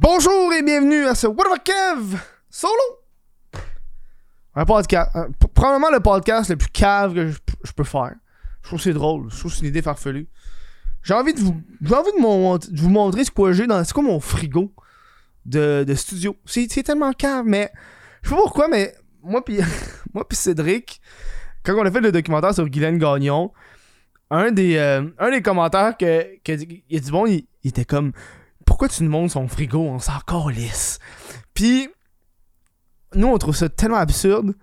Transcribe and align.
Bonjour 0.00 0.52
et 0.52 0.62
bienvenue 0.62 1.06
à 1.06 1.16
ce 1.16 1.26
What 1.26 1.46
About 1.46 1.64
Kev 1.64 2.16
solo. 2.48 2.72
Un 4.54 4.64
podcast, 4.64 5.10
probablement 5.52 5.90
le 5.90 5.98
podcast 5.98 6.50
le 6.50 6.56
plus 6.56 6.68
cave 6.68 7.14
que 7.14 7.32
je, 7.32 7.72
peux 7.72 7.82
faire. 7.82 8.14
Je 8.62 8.68
trouve 8.68 8.78
que 8.78 8.84
c'est 8.84 8.92
drôle, 8.92 9.28
je 9.28 9.36
trouve 9.36 9.50
que 9.50 9.56
c'est 9.56 9.62
une 9.64 9.70
idée 9.70 9.82
farfelue. 9.82 10.28
J'ai 11.02 11.14
envie 11.14 11.34
de 11.34 11.40
vous, 11.40 11.60
j'ai 11.82 11.94
envie 11.96 12.12
de, 12.12 12.80
vous 12.80 12.88
montrer 12.88 13.24
ce 13.24 13.32
que 13.32 13.52
j'ai 13.52 13.66
dans, 13.66 13.82
c'est 13.82 13.92
quoi 13.92 14.04
mon 14.04 14.20
frigo 14.20 14.72
de, 15.44 15.84
studio. 15.96 16.36
C'est, 16.46 16.68
tellement 16.84 17.12
cave, 17.12 17.44
mais 17.44 17.72
je 18.22 18.28
sais 18.28 18.36
pas 18.36 18.42
pourquoi, 18.42 18.68
mais 18.68 18.94
moi 19.24 19.44
puis 19.44 19.58
moi 20.14 20.28
puis 20.28 20.36
Cédric, 20.36 21.00
quand 21.64 21.74
on 21.74 21.84
a 21.84 21.90
fait 21.90 22.00
le 22.00 22.12
documentaire 22.12 22.54
sur 22.54 22.68
Guylaine 22.68 22.98
Gagnon, 22.98 23.52
un 24.30 24.52
des, 24.52 24.76
euh, 24.76 25.08
un 25.18 25.30
des 25.32 25.42
commentaires 25.42 25.96
que, 25.96 26.38
que 26.44 26.52
a 26.52 27.00
du 27.00 27.10
bon, 27.10 27.26
il 27.26 27.46
était 27.64 27.84
comme 27.84 28.12
pourquoi 28.68 28.90
tu 28.90 29.02
nous 29.02 29.10
montres 29.10 29.32
son 29.32 29.48
frigo, 29.48 29.80
on 29.80 29.98
s'en 29.98 30.20
calisse. 30.20 30.98
Puis 31.54 31.88
nous 33.14 33.26
on 33.26 33.38
trouve 33.38 33.56
ça 33.56 33.70
tellement 33.70 33.96
absurde. 33.96 34.54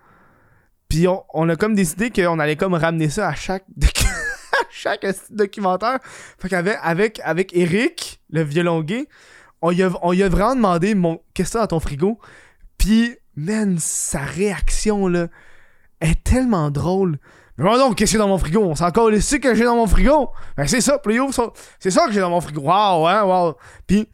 Puis 0.88 1.08
on, 1.08 1.24
on 1.34 1.48
a 1.48 1.56
comme 1.56 1.74
décidé 1.74 2.10
qu'on 2.10 2.38
allait 2.38 2.54
comme 2.54 2.74
ramener 2.74 3.10
ça 3.10 3.28
à 3.28 3.34
chaque 3.34 3.64
documentaire. 5.30 5.98
Fait 6.38 6.48
qu'avec 6.48 7.20
avec 7.24 7.50
Eric, 7.56 8.20
le 8.30 8.42
violon 8.44 8.82
gay, 8.82 9.08
on 9.60 9.70
lui 9.70 9.82
a, 9.82 9.86
a 9.86 10.28
vraiment 10.28 10.54
demandé 10.54 10.94
mon 10.94 11.20
qu'est-ce 11.34 11.54
que 11.54 11.58
dans 11.58 11.66
ton 11.66 11.80
frigo? 11.80 12.20
Puis 12.78 13.16
man, 13.34 13.76
sa 13.80 14.20
réaction 14.20 15.08
là 15.08 15.26
est 16.00 16.22
tellement 16.22 16.70
drôle. 16.70 17.18
Mais 17.58 17.64
donc, 17.78 17.96
qu'est-ce 17.96 18.12
y 18.12 18.16
a 18.16 18.18
dans 18.18 18.28
mon 18.28 18.38
frigo? 18.38 18.62
On 18.62 18.74
s'en 18.74 18.90
calisse 18.90 19.34
que 19.38 19.54
j'ai 19.54 19.64
dans 19.64 19.76
mon 19.76 19.86
frigo? 19.86 20.30
Ben 20.56 20.66
c'est 20.66 20.80
ça, 20.80 20.98
puis 20.98 21.18
C'est 21.78 21.90
ça 21.90 22.06
que 22.06 22.12
j'ai 22.12 22.20
dans 22.20 22.30
mon 22.30 22.40
frigo. 22.40 22.60
Waouh, 22.62 23.06
ouais, 23.06 23.20
waouh. 23.20 23.54
Puis 23.86 24.08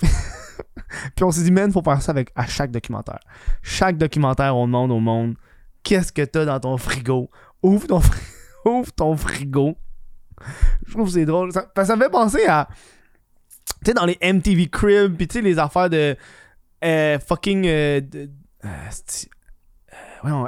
puis 0.00 1.24
on 1.24 1.30
s'est 1.30 1.42
dit, 1.42 1.50
man, 1.52 1.70
faut 1.72 1.82
faire 1.82 2.00
ça 2.02 2.12
avec 2.12 2.30
à 2.34 2.46
chaque 2.46 2.70
documentaire. 2.70 3.18
Chaque 3.62 3.96
documentaire, 3.98 4.56
on 4.56 4.66
demande 4.66 4.90
au 4.90 5.00
monde 5.00 5.34
qu'est-ce 5.82 6.12
que 6.12 6.22
t'as 6.22 6.44
dans 6.44 6.60
ton 6.60 6.76
frigo? 6.78 7.30
Ouvre 7.62 7.86
ton, 7.86 8.00
fri- 8.00 8.20
ouvre 8.64 8.92
ton 8.92 9.16
frigo. 9.16 9.76
Je 10.86 10.92
trouve 10.92 11.06
que 11.06 11.12
c'est 11.12 11.24
drôle. 11.24 11.52
Ça, 11.52 11.62
que 11.62 11.84
ça 11.84 11.96
me 11.96 12.02
fait 12.02 12.10
penser 12.10 12.46
à. 12.46 12.68
Tu 13.84 13.90
sais, 13.90 13.94
dans 13.94 14.06
les 14.06 14.18
MTV 14.22 14.68
Crib, 14.68 15.16
puis 15.16 15.28
tu 15.28 15.34
sais, 15.38 15.42
les 15.42 15.58
affaires 15.58 15.90
de. 15.90 16.16
euh, 16.84 17.18
fucking. 17.18 17.66
euh, 17.66 18.00
c'est- 18.90 19.28
euh, 19.28 19.40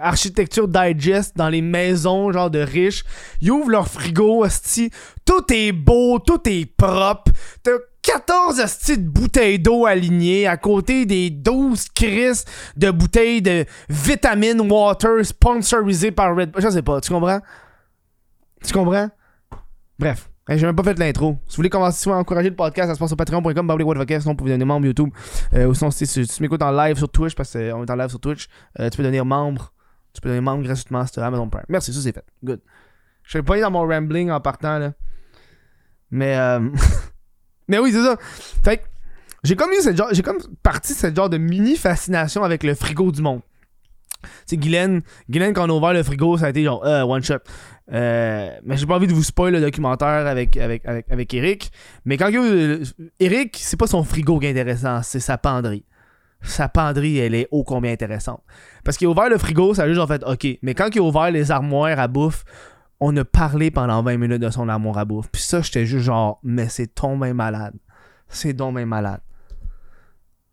architecture 0.03 0.69
digest 0.69 1.37
dans 1.37 1.49
les 1.49 1.63
maisons, 1.63 2.33
genre 2.33 2.51
de 2.51 2.61
riches. 2.61 3.05
Ils 3.41 3.51
ouvrent 3.51 3.71
leur 3.71 3.89
frigo, 3.89 4.45
esti. 4.45 4.91
Tout 5.25 5.53
est 5.53 5.73
beau, 5.73 6.19
tout 6.19 6.41
est 6.47 6.67
propre. 6.67 7.33
T'as 7.63 7.73
14 8.03 8.61
esti 8.61 8.99
de 8.99 9.09
bouteilles 9.09 9.59
d'eau 9.59 9.87
alignées 9.87 10.47
à 10.47 10.59
côté 10.59 11.07
des 11.07 11.31
12 11.31 11.89
crises 11.95 12.45
de 12.77 12.91
bouteilles 12.91 13.41
de 13.41 13.65
vitamine 13.89 14.61
water 14.71 15.25
sponsorisées 15.25 16.13
par 16.13 16.37
Red 16.37 16.51
Bull. 16.51 16.63
Je 16.63 16.69
sais 16.69 16.83
pas, 16.83 17.01
tu 17.01 17.11
comprends? 17.11 17.41
Tu 18.65 18.75
comprends? 18.75 19.09
Bref. 19.99 20.29
J'ai 20.49 20.67
même 20.67 20.77
pas 20.77 20.83
fait 20.83 20.99
l'intro. 20.99 21.39
Si 21.47 21.53
vous 21.53 21.57
voulez 21.57 21.71
commencer 21.71 22.03
si 22.03 22.09
vous 22.09 22.15
encourager 22.15 22.51
le 22.51 22.57
podcast, 22.57 22.89
ça 22.89 22.95
se 22.95 22.99
passe 22.99 23.09
sur 23.09 23.17
patreon.com, 23.17 23.67
bablé 23.67 23.85
sinon 24.21 24.33
vous 24.33 24.35
pouvez 24.35 24.51
devenir 24.51 24.67
membre 24.67 24.87
YouTube. 24.87 25.09
Euh, 25.55 25.67
ou 25.67 25.75
sinon, 25.75 25.91
si 25.91 26.07
tu, 26.07 26.43
m'écoutes 26.43 26.63
en 26.63 26.71
live 26.71 26.99
sur 26.99 27.09
Twitch, 27.09 27.35
parce 27.35 27.53
qu'on 27.53 27.85
est 27.85 27.91
en 27.91 27.97
live 27.97 28.09
sur 28.09 28.21
Twitch, 28.21 28.49
euh, 28.79 28.91
tu 28.91 28.99
peux 28.99 29.03
devenir 29.03 29.25
membre. 29.25 29.73
Tu 30.13 30.21
peux 30.21 30.29
devenir 30.29 30.43
membre 30.43 30.65
gratuitement 30.65 31.07
sur 31.07 31.23
Amazon 31.23 31.49
Prime. 31.49 31.65
Merci, 31.69 31.95
ça 31.95 32.01
c'est 32.01 32.13
fait. 32.13 32.25
Good. 32.45 32.61
Je 33.23 33.31
suis 33.31 33.43
pas 33.43 33.59
dans 33.59 33.71
mon 33.71 33.87
rambling 33.87 34.31
en 34.31 34.41
partant 34.41 34.79
là. 34.79 34.93
Mais 36.11 36.37
euh... 36.37 36.69
Mais 37.69 37.79
oui, 37.79 37.91
c'est 37.93 38.05
ça. 38.05 38.17
Fait 38.63 38.77
que 38.77 38.83
j'ai 39.43 39.57
comme 39.57 39.71
eu 39.73 39.81
cette 39.81 39.97
genre, 39.97 40.09
j'ai 40.13 40.23
comme 40.23 40.39
parti 40.63 40.93
cette 40.93 41.17
genre 41.17 41.31
de 41.31 41.39
mini 41.39 41.77
fascination 41.77 42.45
avec 42.45 42.63
le 42.63 42.75
frigo 42.75 43.11
du 43.11 43.23
monde. 43.23 43.41
Sais, 44.47 44.57
Guylaine, 44.57 45.03
Guylaine, 45.29 45.53
quand 45.53 45.69
on 45.69 45.75
a 45.75 45.77
ouvert 45.77 45.93
le 45.93 46.03
frigo, 46.03 46.37
ça 46.37 46.47
a 46.47 46.51
été 46.51 46.63
genre 46.63 46.85
euh, 46.85 47.03
one 47.03 47.23
shot. 47.23 47.39
Euh, 47.93 48.51
mais 48.65 48.77
j'ai 48.77 48.87
pas 48.87 48.97
envie 48.97 49.07
de 49.07 49.13
vous 49.13 49.23
spoil 49.23 49.53
le 49.53 49.61
documentaire 49.61 50.27
avec, 50.27 50.57
avec, 50.57 51.35
Eric. 51.35 51.71
Mais 52.05 52.17
quand 52.17 52.31
Eric, 53.21 53.59
c'est 53.61 53.77
pas 53.77 53.87
son 53.87 54.05
frigo 54.05 54.39
qui 54.39 54.47
est 54.47 54.51
intéressant, 54.51 55.03
c'est 55.03 55.21
sa 55.21 55.39
penderie. 55.39 55.85
Sa 56.43 56.69
penderie, 56.69 57.19
elle 57.19 57.35
est 57.35 57.49
ô 57.51 57.65
combien 57.65 57.93
intéressante. 57.93 58.43
Parce 58.85 58.97
qu'il 58.97 59.07
a 59.07 59.11
ouvert 59.11 59.29
le 59.29 59.39
frigo, 59.39 59.75
ça 59.75 59.85
a 59.85 59.89
juste 59.89 60.01
en 60.01 60.07
fait 60.07 60.23
OK. 60.25 60.47
Mais 60.63 60.75
quand 60.75 60.89
il 60.95 60.99
a 60.99 61.03
ouvert 61.03 61.31
les 61.31 61.51
armoires 61.51 61.99
à 61.99 62.09
bouffe, 62.09 62.45
on 63.01 63.17
a 63.17 63.25
parlé 63.25 63.71
pendant 63.71 64.03
20 64.03 64.17
minutes 64.19 64.43
de 64.43 64.51
son 64.51 64.69
armoire 64.69 64.99
à 64.99 65.05
bouffe. 65.05 65.29
Puis 65.31 65.43
ça, 65.43 65.61
j'étais 65.63 65.87
juste 65.87 66.05
genre, 66.05 66.39
mais 66.43 66.69
c'est 66.69 66.95
tombé 66.95 67.33
malade. 67.33 67.75
C'est 68.29 68.55
tombé 68.55 68.85
malade. 68.85 69.21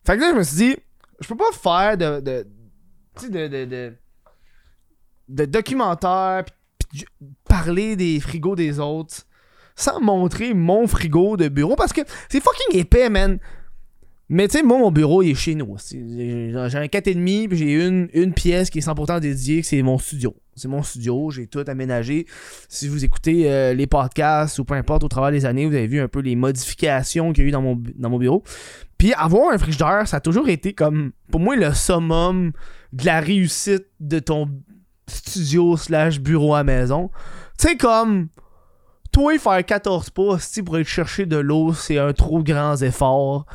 Fait 0.05 0.15
que 0.15 0.21
là, 0.21 0.31
je 0.31 0.37
me 0.37 0.43
suis 0.43 0.57
dit, 0.57 0.77
je 1.19 1.27
peux 1.27 1.37
pas 1.37 1.51
faire 1.51 1.97
de 1.97 2.45
tu 3.17 3.25
sais, 3.25 3.29
de. 3.31 3.47
de, 3.47 3.65
de, 3.65 3.93
de 5.29 5.45
documentaire, 5.45 6.43
puis- 6.45 7.05
parler 7.47 7.95
des 7.95 8.19
frigos 8.19 8.55
des 8.55 8.79
autres, 8.79 9.25
sans 9.75 10.01
montrer 10.01 10.53
mon 10.53 10.87
frigo 10.87 11.37
de 11.37 11.47
bureau, 11.47 11.75
parce 11.75 11.93
que 11.93 12.01
c'est 12.29 12.41
fucking 12.43 12.79
épais, 12.79 13.09
man. 13.09 13.39
Mais 14.27 14.47
tu 14.47 14.57
sais, 14.57 14.63
moi, 14.63 14.77
mon 14.77 14.91
bureau, 14.91 15.21
il 15.21 15.31
est 15.31 15.35
chez 15.35 15.55
nous. 15.55 15.75
J'ai 15.89 16.53
un 16.55 16.67
4,5, 16.87 17.49
puis 17.49 17.57
j'ai 17.57 17.85
une, 17.85 18.07
une 18.13 18.33
pièce 18.33 18.69
qui 18.69 18.79
est 18.79 18.87
100% 18.87 19.19
dédiée, 19.19 19.61
c'est 19.61 19.81
mon 19.81 19.97
studio. 19.97 20.33
C'est 20.55 20.69
mon 20.69 20.83
studio, 20.83 21.31
j'ai 21.31 21.47
tout 21.47 21.63
aménagé. 21.67 22.25
Si 22.69 22.87
vous 22.87 23.03
écoutez 23.03 23.51
euh, 23.51 23.73
les 23.73 23.87
podcasts 23.87 24.57
ou 24.59 24.63
peu 24.65 24.73
importe 24.75 25.03
au 25.03 25.09
travers 25.09 25.31
des 25.31 25.45
années, 25.45 25.65
vous 25.65 25.73
avez 25.75 25.87
vu 25.87 25.99
un 25.99 26.07
peu 26.07 26.19
les 26.19 26.35
modifications 26.37 27.33
qu'il 27.33 27.43
y 27.43 27.45
a 27.45 27.49
eu 27.49 27.51
dans 27.51 27.61
mon, 27.61 27.81
dans 27.95 28.09
mon 28.09 28.19
bureau. 28.19 28.43
Puis 28.97 29.13
avoir 29.13 29.53
un 29.53 29.57
frigidaire, 29.57 30.07
ça 30.07 30.17
a 30.17 30.21
toujours 30.21 30.47
été 30.47 30.73
comme, 30.73 31.11
pour 31.29 31.41
moi, 31.41 31.57
le 31.57 31.73
summum 31.73 32.51
de 32.93 33.05
la 33.05 33.19
réussite 33.19 33.87
de 33.99 34.19
ton 34.19 34.49
studio 35.07 35.77
slash 35.77 36.19
bureau 36.19 36.55
à 36.55 36.63
maison. 36.63 37.09
Tu 37.57 37.67
sais, 37.67 37.77
comme, 37.77 38.29
toi, 39.11 39.37
faire 39.37 39.65
14 39.65 40.09
pouces, 40.09 40.43
si 40.43 40.63
pour 40.63 40.75
aller 40.75 40.83
chercher 40.83 41.25
de 41.25 41.37
l'eau, 41.37 41.73
c'est 41.73 41.97
un 41.97 42.13
trop 42.13 42.43
grand 42.43 42.81
effort. 42.81 43.45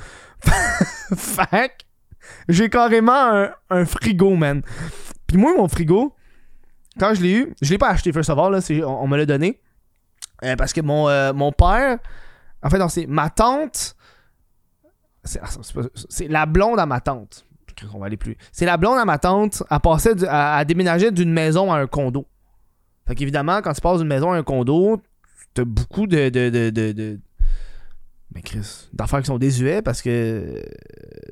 fait 1.17 1.73
j'ai 2.49 2.69
carrément 2.69 3.49
un, 3.71 3.85
frigo, 3.85 4.35
man. 4.35 4.63
Puis 5.27 5.37
moi, 5.37 5.53
mon 5.57 5.69
frigo, 5.69 6.15
quand 6.99 7.15
je 7.15 7.23
l'ai 7.23 7.33
eu, 7.33 7.55
je 7.63 7.71
l'ai 7.71 7.79
pas 7.79 7.91
acheté 7.91 8.13
first 8.13 8.31
of 8.31 8.39
all, 8.39 8.53
là, 8.53 8.59
on, 8.85 9.05
on 9.05 9.07
me 9.09 9.17
l'a 9.17 9.27
donné. 9.27 9.61
Euh, 10.45 10.57
parce 10.57 10.73
que 10.73 10.81
mon, 10.81 11.09
euh, 11.09 11.33
mon 11.33 11.53
père, 11.53 11.99
en 12.63 12.71
fait, 12.71 12.79
non, 12.79 12.89
c'est 12.89 13.07
ma 13.07 13.31
tante. 13.31 13.97
C'est 15.25 15.41
ah, 15.43 15.49
pas- 15.75 16.27
la 16.29 16.47
blonde 16.47 16.79
à 16.79 16.87
ma 16.87 17.01
tante. 17.01 17.45
C'est 18.53 18.65
la 18.67 18.77
blonde 18.77 18.99
à 18.99 19.05
ma 19.05 19.19
tante. 19.19 19.63
Elle 19.71 19.81
passait 19.81 20.15
du- 20.15 20.27
à, 20.27 20.57
à 20.57 20.65
déménager 20.65 21.11
d'une 21.11 21.33
maison 21.33 21.73
à 21.73 21.79
un 21.79 21.87
condo. 21.87 22.27
Fait 23.07 23.15
qu'évidemment, 23.15 23.61
quand 23.63 23.73
tu 23.73 23.81
passes 23.81 23.99
d'une 23.99 24.09
maison 24.09 24.33
à 24.33 24.37
un 24.37 24.43
condo, 24.43 25.01
t'as 25.55 25.65
beaucoup 25.65 26.07
de. 26.07 26.29
de, 26.29 26.51
de, 26.51 26.71
de, 26.71 27.21
ben 28.33 28.43
Chris, 28.43 28.89
d'affaires 28.93 29.21
qui 29.21 29.27
sont 29.27 29.39
désuets 29.39 29.81
parce 29.83 30.03
que 30.03 30.11
euh, 30.11 30.61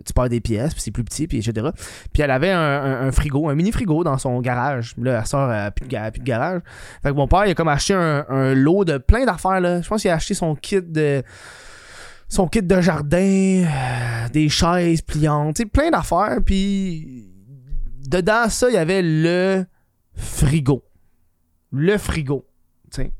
tu 0.06 0.12
perds 0.14 0.28
des 0.28 0.40
pièces, 0.40 0.72
puis 0.72 0.80
c'est 0.80 0.90
plus 0.92 1.02
petit, 1.04 1.26
puis 1.26 1.38
etc. 1.38 1.68
Puis 2.12 2.22
elle 2.22 2.30
avait 2.30 2.52
un, 2.52 3.10
frigo, 3.10 3.48
un 3.48 3.54
mini 3.56 3.72
frigo 3.72 4.04
dans 4.04 4.16
son 4.16 4.40
garage. 4.40 4.94
Là, 4.98 5.18
elle 5.18 5.26
sort 5.26 5.50
à 5.50 5.70
plus 5.72 5.88
de, 5.88 6.10
plus 6.10 6.20
de 6.20 6.24
garage. 6.24 6.60
Fait 7.02 7.10
que 7.10 7.14
mon 7.14 7.26
père, 7.26 7.46
il 7.46 7.50
a 7.50 7.54
comme 7.54 7.68
acheté 7.68 7.94
un, 7.94 8.24
un 8.28 8.54
lot 8.54 8.84
de 8.84 8.98
plein 8.98 9.24
d'affaires. 9.26 9.60
là. 9.60 9.82
Je 9.82 9.88
pense 9.88 10.02
qu'il 10.02 10.10
a 10.10 10.14
acheté 10.14 10.34
son 10.34 10.54
kit 10.54 10.80
de. 10.80 11.22
Son 12.28 12.48
kit 12.48 12.62
de 12.62 12.80
jardin, 12.80 13.64
euh, 13.66 14.28
des 14.30 14.48
chaises 14.48 15.02
pliantes, 15.02 15.64
plein 15.66 15.90
d'affaires. 15.90 16.38
Puis 16.44 17.30
dedans 18.06 18.48
ça, 18.48 18.68
il 18.70 18.74
y 18.74 18.78
avait 18.78 19.02
le 19.02 19.66
frigo. 20.14 20.84
Le 21.70 21.98
frigo. 21.98 22.46
Tu 22.90 23.02
sais. 23.02 23.12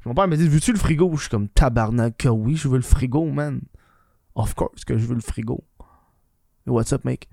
Puis 0.00 0.08
Mon 0.08 0.14
père 0.14 0.28
me 0.28 0.36
dit 0.36 0.48
Veux-tu 0.48 0.72
le 0.72 0.78
frigo? 0.78 1.10
Je 1.16 1.22
suis 1.22 1.30
comme 1.30 1.48
tabarnak, 1.48 2.26
oui, 2.30 2.56
je 2.56 2.68
veux 2.68 2.76
le 2.76 2.82
frigo, 2.82 3.24
man. 3.26 3.60
Of 4.34 4.54
course 4.54 4.84
que 4.84 4.98
je 4.98 5.06
veux 5.06 5.14
le 5.14 5.20
frigo. 5.20 5.64
What's 6.66 6.92
up, 6.92 7.04
mec? 7.04 7.28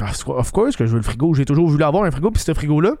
Of 0.00 0.52
course 0.52 0.76
que 0.76 0.86
je 0.86 0.92
veux 0.92 0.98
le 0.98 1.02
frigo. 1.02 1.34
J'ai 1.34 1.44
toujours 1.44 1.68
voulu 1.68 1.84
avoir 1.84 2.04
un 2.04 2.10
frigo, 2.10 2.30
puis 2.30 2.42
ce 2.42 2.54
frigo-là, 2.54 2.94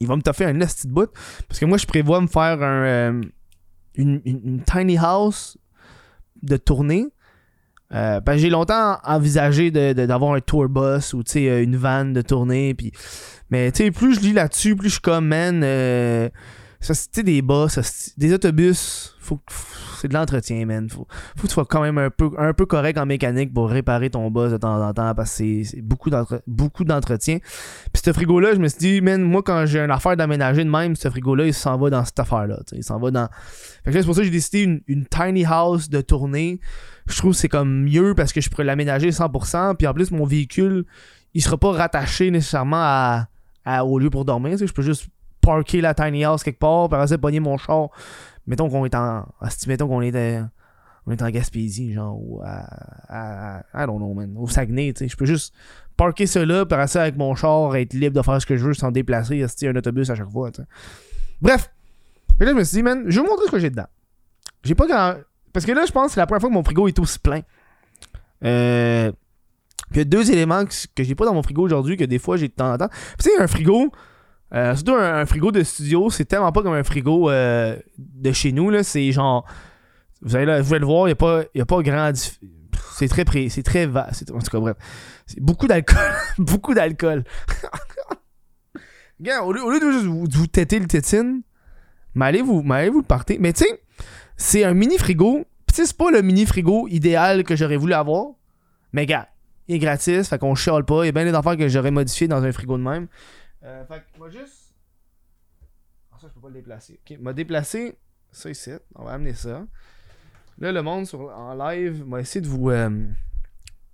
il 0.00 0.06
va 0.06 0.16
me 0.16 0.22
toffer 0.22 0.44
un 0.44 0.54
de 0.54 0.88
bout. 0.88 1.10
Parce 1.48 1.58
que 1.58 1.64
moi, 1.64 1.78
je 1.78 1.86
prévois 1.86 2.20
me 2.20 2.26
faire 2.26 2.62
un, 2.62 2.84
euh, 2.84 3.22
une, 3.96 4.62
tiny 4.66 4.96
house 4.96 5.56
de 6.42 6.56
tournée. 6.56 7.06
Euh, 7.92 8.20
j'ai 8.36 8.50
longtemps 8.50 8.98
envisagé 9.04 9.70
d'avoir 9.70 10.34
un 10.34 10.40
tour 10.40 10.68
bus 10.68 11.12
ou 11.12 11.22
euh, 11.36 11.62
une 11.62 11.76
van 11.76 12.04
de 12.06 12.22
tournée. 12.22 12.74
Puis... 12.74 12.92
Mais 13.50 13.70
plus 13.70 14.14
je 14.14 14.20
lis 14.20 14.32
là-dessus, 14.32 14.74
plus 14.74 14.88
je 14.88 14.94
suis 14.94 15.00
comme, 15.00 15.28
man, 15.28 15.62
euh, 15.62 16.28
des 17.22 17.42
bus, 17.42 18.14
des 18.16 18.32
autobus, 18.32 19.16
faut, 19.20 19.38
c'est 20.04 20.08
de 20.08 20.14
l'entretien, 20.14 20.66
man. 20.66 20.86
Faut, 20.90 21.06
faut 21.34 21.42
que 21.44 21.48
tu 21.48 21.54
sois 21.54 21.64
quand 21.64 21.80
même 21.80 21.96
un 21.96 22.10
peu, 22.10 22.30
un 22.36 22.52
peu 22.52 22.66
correct 22.66 22.98
en 22.98 23.06
mécanique 23.06 23.54
pour 23.54 23.70
réparer 23.70 24.10
ton 24.10 24.30
boss 24.30 24.52
de 24.52 24.58
temps 24.58 24.86
en 24.86 24.92
temps 24.92 25.14
parce 25.14 25.38
que 25.38 25.64
c'est 25.64 25.80
beaucoup, 25.80 26.10
d'entretien. 26.10 27.38
Puis 27.90 28.02
ce 28.04 28.12
frigo-là, 28.12 28.52
je 28.52 28.58
me 28.58 28.68
suis 28.68 28.78
dit, 28.78 29.00
man, 29.00 29.22
moi, 29.22 29.42
quand 29.42 29.64
j'ai 29.64 29.80
une 29.80 29.90
affaire 29.90 30.14
d'aménager 30.14 30.62
de 30.62 30.68
même, 30.68 30.94
ce 30.94 31.08
frigo-là, 31.08 31.46
il 31.46 31.54
s'en 31.54 31.78
va 31.78 31.88
dans 31.88 32.04
cette 32.04 32.18
affaire-là. 32.20 32.60
Il 32.72 32.84
s'en 32.84 32.98
va 32.98 33.10
dans. 33.10 33.28
Fait 33.82 33.92
que 33.92 33.98
c'est 33.98 34.04
pour 34.04 34.14
ça 34.14 34.20
que 34.20 34.26
j'ai 34.26 34.30
décidé 34.30 34.82
une, 34.86 35.06
tiny 35.06 35.46
house 35.46 35.88
de 35.88 36.02
tournée. 36.02 36.60
Je 37.06 37.16
trouve 37.16 37.32
que 37.32 37.38
c'est 37.38 37.48
comme 37.48 37.84
mieux 37.84 38.14
parce 38.14 38.34
que 38.34 38.42
je 38.42 38.50
pourrais 38.50 38.64
l'aménager 38.64 39.08
100%. 39.08 39.76
Puis 39.76 39.86
en 39.86 39.94
plus, 39.94 40.10
mon 40.10 40.26
véhicule, 40.26 40.84
il 41.32 41.42
sera 41.42 41.56
pas 41.56 41.72
rattaché 41.72 42.30
nécessairement 42.30 43.26
à, 43.64 43.84
au 43.86 43.98
lieu 43.98 44.10
pour 44.10 44.26
dormir. 44.26 44.58
Je 44.58 44.70
peux 44.70 44.82
juste 44.82 45.06
parker 45.40 45.80
la 45.80 45.94
tiny 45.94 46.24
house 46.24 46.42
quelque 46.42 46.58
part, 46.58 46.90
puis 46.90 47.00
après 47.00 47.16
pogner 47.16 47.40
mon 47.40 47.56
char. 47.56 47.88
Mettons 48.46 48.68
qu'on 48.68 48.84
est 48.84 48.94
en. 48.94 49.26
Mettons 49.66 49.88
qu'on 49.88 50.02
est, 50.02 50.40
on 51.06 51.12
est 51.12 51.22
en 51.22 51.30
Gaspésie, 51.30 51.92
genre, 51.92 52.16
ou 52.18 52.42
à, 52.44 53.62
I 53.74 53.86
don't 53.86 53.98
know, 53.98 54.14
man. 54.14 54.34
Au 54.38 54.48
Saguenay, 54.48 54.92
tu 54.92 55.00
sais. 55.00 55.08
Je 55.08 55.16
peux 55.16 55.26
juste 55.26 55.54
parker 55.96 56.26
cela, 56.26 56.66
puis 56.66 56.78
après 56.78 56.98
avec 56.98 57.16
mon 57.16 57.34
char, 57.34 57.74
être 57.76 57.94
libre 57.94 58.16
de 58.16 58.22
faire 58.22 58.40
ce 58.40 58.46
que 58.46 58.56
je 58.56 58.64
veux 58.64 58.74
sans 58.74 58.90
déplacer, 58.90 59.42
a 59.42 59.46
un 59.68 59.76
autobus 59.76 60.10
à 60.10 60.14
chaque 60.14 60.30
fois, 60.30 60.50
tu 60.50 60.62
sais. 60.62 60.68
Bref. 61.40 61.70
Puis 62.36 62.46
là, 62.46 62.52
je 62.52 62.56
me 62.56 62.64
suis 62.64 62.76
dit, 62.76 62.82
man, 62.82 63.04
je 63.06 63.20
vais 63.20 63.24
vous 63.24 63.30
montrer 63.30 63.46
ce 63.46 63.52
que 63.52 63.58
j'ai 63.58 63.70
dedans. 63.70 63.86
J'ai 64.64 64.74
pas. 64.74 64.86
Parce 65.52 65.64
que 65.64 65.72
là, 65.72 65.84
je 65.86 65.92
pense 65.92 66.06
que 66.06 66.14
c'est 66.14 66.20
la 66.20 66.26
première 66.26 66.40
fois 66.40 66.50
que 66.50 66.54
mon 66.54 66.64
frigo 66.64 66.88
est 66.88 66.98
aussi 66.98 67.18
plein. 67.18 67.42
Euh. 68.44 69.12
Il 69.90 69.98
y 69.98 70.00
a 70.00 70.04
deux 70.04 70.30
éléments 70.30 70.64
que, 70.64 71.04
j'ai 71.04 71.14
pas 71.14 71.24
dans 71.24 71.34
mon 71.34 71.42
frigo 71.42 71.62
aujourd'hui 71.62 71.96
que 71.96 72.04
des 72.04 72.18
fois 72.18 72.36
j'ai 72.36 72.48
de 72.48 72.52
temps 72.52 72.72
en 72.72 72.78
temps. 72.78 72.88
Tu 73.18 73.30
sais, 73.30 73.40
un 73.40 73.46
frigo, 73.46 73.92
euh, 74.54 74.74
surtout 74.76 74.94
un, 74.94 75.26
frigo 75.26 75.50
de 75.50 75.62
studio, 75.62 76.10
c'est 76.10 76.24
tellement 76.24 76.52
pas 76.52 76.62
comme 76.62 76.74
un 76.74 76.84
frigo 76.84 77.28
euh, 77.28 77.76
de 77.98 78.32
chez 78.32 78.52
nous. 78.52 78.70
là 78.70 78.82
C'est 78.84 79.10
genre. 79.10 79.44
Vous 80.22 80.36
allez, 80.36 80.60
vous 80.60 80.72
allez 80.72 80.80
le 80.80 80.86
voir, 80.86 81.08
il 81.08 81.10
n'y 81.10 81.12
a, 81.12 81.16
pas, 81.16 81.40
a 81.40 81.64
pas 81.64 81.82
grand. 81.82 82.12
C'est 82.92 83.08
très 83.08 83.24
pré, 83.24 83.48
c'est 83.48 83.62
très 83.62 83.86
vaste. 83.86 84.30
En 84.32 84.38
tout 84.38 84.50
cas, 84.50 84.60
bref. 84.60 84.76
C'est 85.26 85.40
beaucoup 85.40 85.66
d'alcool. 85.66 85.98
beaucoup 86.38 86.72
d'alcool. 86.72 87.24
Regarde, 89.18 89.46
au 89.46 89.52
lieu, 89.52 89.62
au 89.62 89.70
lieu, 89.70 89.80
de 89.80 90.06
vous, 90.06 90.26
vous 90.30 90.46
têter 90.46 90.78
le 90.78 90.86
tétine, 90.86 91.42
mais 92.14 92.26
allez 92.26 92.42
vous, 92.42 92.62
vous 92.62 92.62
le 92.62 93.02
partir. 93.02 93.36
Mais 93.40 93.52
tu 93.52 93.64
c'est 94.36 94.64
un 94.64 94.74
mini 94.74 94.98
frigo. 94.98 95.44
Pis 95.66 95.86
c'est 95.86 95.96
pas 95.96 96.10
le 96.10 96.22
mini 96.22 96.46
frigo 96.46 96.86
idéal 96.88 97.42
que 97.44 97.56
j'aurais 97.56 97.76
voulu 97.76 97.94
avoir. 97.94 98.26
Mais 98.92 99.06
gars, 99.06 99.28
il 99.66 99.76
est 99.76 99.78
gratis, 99.78 100.28
fait 100.28 100.38
qu'on 100.38 100.54
chiale 100.54 100.84
pas. 100.84 101.02
Il 101.02 101.06
y 101.06 101.08
a 101.08 101.12
bien 101.12 101.24
des 101.24 101.34
affaires 101.34 101.56
que 101.56 101.68
j'aurais 101.68 101.90
modifiées 101.90 102.28
dans 102.28 102.42
un 102.42 102.52
frigo 102.52 102.76
de 102.78 102.82
même. 102.82 103.08
Euh, 103.64 103.84
fait 103.86 104.00
que 104.00 104.18
moi 104.18 104.30
juste. 104.30 104.74
Ah, 106.12 106.16
ça, 106.20 106.28
je 106.28 106.34
peux 106.34 106.40
pas 106.40 106.48
le 106.48 106.54
déplacer. 106.54 107.00
Ok, 107.04 107.18
m'a 107.18 107.32
déplacé 107.32 107.98
ça 108.30 108.50
ici. 108.50 108.70
On 108.94 109.04
va 109.04 109.12
amener 109.12 109.34
ça. 109.34 109.66
Là, 110.58 110.70
le 110.72 110.82
monde 110.82 111.06
sur, 111.06 111.20
en 111.20 111.54
live 111.54 112.04
m'a 112.06 112.20
essayé 112.20 112.40
de 112.40 112.48
vous, 112.48 112.70
euh, 112.70 113.06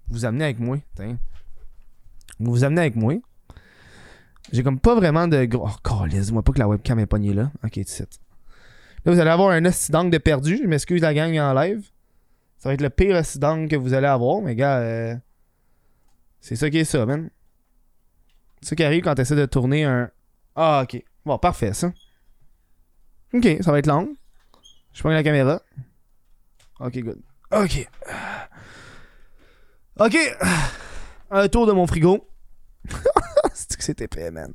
vous 0.08 0.24
amener 0.24 0.44
avec 0.44 0.58
moi. 0.58 0.78
Tiens. 0.94 1.18
Vous 2.38 2.64
amener 2.64 2.82
avec 2.82 2.96
moi. 2.96 3.14
J'ai 4.52 4.62
comme 4.62 4.80
pas 4.80 4.94
vraiment 4.94 5.28
de 5.28 5.44
gros. 5.44 5.68
Oh, 5.90 6.06
laisse-moi 6.06 6.42
pas 6.42 6.52
que 6.52 6.58
la 6.58 6.68
webcam 6.68 6.98
est 6.98 7.06
pognée 7.06 7.34
là. 7.34 7.50
Ok, 7.64 7.80
c'est 7.86 8.20
Là, 9.04 9.12
vous 9.12 9.20
allez 9.20 9.30
avoir 9.30 9.50
un 9.50 9.62
d'angle 9.62 10.10
de 10.10 10.18
perdu. 10.18 10.58
Je 10.62 10.66
m'excuse 10.66 11.00
la 11.00 11.14
gang 11.14 11.34
en 11.38 11.54
live. 11.54 11.88
Ça 12.58 12.68
va 12.68 12.74
être 12.74 12.82
le 12.82 12.90
pire 12.90 13.22
d'angle 13.36 13.68
que 13.68 13.76
vous 13.76 13.94
allez 13.94 14.06
avoir, 14.06 14.42
mais 14.42 14.54
gars, 14.54 14.80
euh, 14.80 15.16
c'est 16.40 16.56
ça 16.56 16.68
qui 16.68 16.78
est 16.78 16.84
ça, 16.84 17.06
man. 17.06 17.30
C'est 18.60 18.70
ça 18.70 18.76
qui 18.76 18.84
arrive 18.84 19.02
quand 19.02 19.14
tu 19.14 19.22
essaies 19.22 19.36
de 19.36 19.46
tourner 19.46 19.84
un. 19.84 20.10
Ah, 20.54 20.82
ok. 20.84 21.02
Bon, 21.24 21.38
parfait, 21.38 21.72
ça. 21.72 21.92
Ok, 23.32 23.46
ça 23.60 23.72
va 23.72 23.78
être 23.78 23.86
long. 23.86 24.14
Je 24.92 25.00
prends 25.00 25.10
la 25.10 25.22
caméra. 25.22 25.62
Ok, 26.80 26.98
good. 26.98 27.20
Ok. 27.52 27.88
Ok. 29.98 30.16
Un 31.30 31.48
tour 31.48 31.66
de 31.66 31.72
mon 31.72 31.86
frigo. 31.86 32.26
c'est 33.54 33.76
que 33.76 33.84
c'est 33.84 34.00
épais, 34.00 34.30
man? 34.30 34.52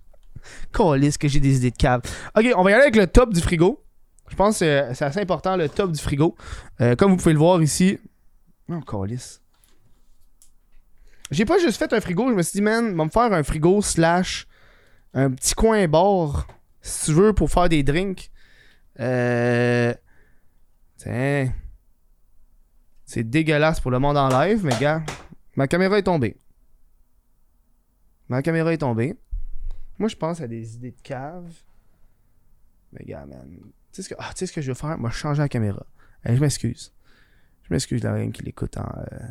Calisse 0.74 1.18
que 1.18 1.28
j'ai 1.28 1.40
des 1.40 1.57
idées 1.57 1.72
de 1.72 1.75
câble. 1.75 2.04
Ok, 2.36 2.46
on 2.56 2.63
va 2.63 2.72
y 2.72 2.74
aller 2.74 2.84
avec 2.84 2.96
le 2.96 3.07
top 3.07 3.34
du 3.34 3.42
frigo. 3.42 3.84
Je 4.28 4.36
pense 4.36 4.60
que 4.60 4.94
c'est 4.94 5.06
assez 5.06 5.19
important, 5.19 5.56
le 5.56 5.69
top 5.69 5.92
du 5.92 6.02
frigo. 6.02 6.36
Euh, 6.81 6.96
comme 6.96 7.12
vous 7.12 7.18
pouvez 7.18 7.34
le 7.34 7.40
voir 7.40 7.62
ici. 7.62 8.00
Oh, 8.69 8.81
calisse. 8.81 9.42
J'ai 11.31 11.45
pas 11.45 11.57
juste 11.57 11.77
fait 11.77 11.92
un 11.92 12.01
frigo, 12.01 12.30
je 12.30 12.36
me 12.36 12.44
suis 12.44 12.57
dit, 12.57 12.62
man, 12.62 12.95
va 12.95 13.06
me 13.06 13.10
faire 13.10 13.33
un 13.33 13.44
frigo 13.44 13.81
slash 13.81 14.48
un 15.13 15.31
petit 15.31 15.56
coin 15.56 15.88
bord, 15.88 16.45
si 16.81 17.06
tu 17.06 17.13
veux, 17.13 17.33
pour 17.33 17.50
faire 17.50 17.69
des 17.69 17.83
drinks. 17.83 18.30
Euh. 19.00 19.94
Tiens. 20.98 21.54
C'est 23.06 23.24
dégueulasse 23.24 23.80
pour 23.80 23.92
le 23.92 24.00
monde 24.00 24.18
en 24.18 24.27
live, 24.30 24.63
mais 24.63 24.77
gars, 24.80 25.04
ma 25.56 25.68
caméra 25.68 25.98
est 25.98 26.04
tombée. 26.04 26.38
Ma 28.28 28.42
caméra 28.42 28.74
est 28.74 28.80
tombée. 28.80 29.16
Moi, 30.00 30.10
je 30.10 30.16
pense 30.16 30.42
à 30.42 30.48
des 30.48 30.75
idées 30.75 30.92
de 30.92 31.01
cave. 31.01 31.54
Mais 32.92 33.06
gars, 33.06 33.25
man. 33.25 33.48
Tu 33.92 34.01
sais 34.01 34.01
ce 34.04 34.10
que, 34.10 34.16
ah, 34.18 34.31
ce 34.36 34.45
que 34.45 34.62
je 34.62 34.71
vais 34.71 34.78
faire? 34.78 34.98
Moi, 34.98 35.12
changer 35.12 35.42
la 35.42 35.50
caméra. 35.50 35.86
je 36.25 36.39
m'excuse. 36.39 36.94
Je 37.63 37.74
m'excuse, 37.74 38.04
la 38.04 38.13
reine 38.13 38.31
qui 38.31 38.44
l'écoute 38.44 38.78
en. 38.78 38.89
Euh, 39.12 39.28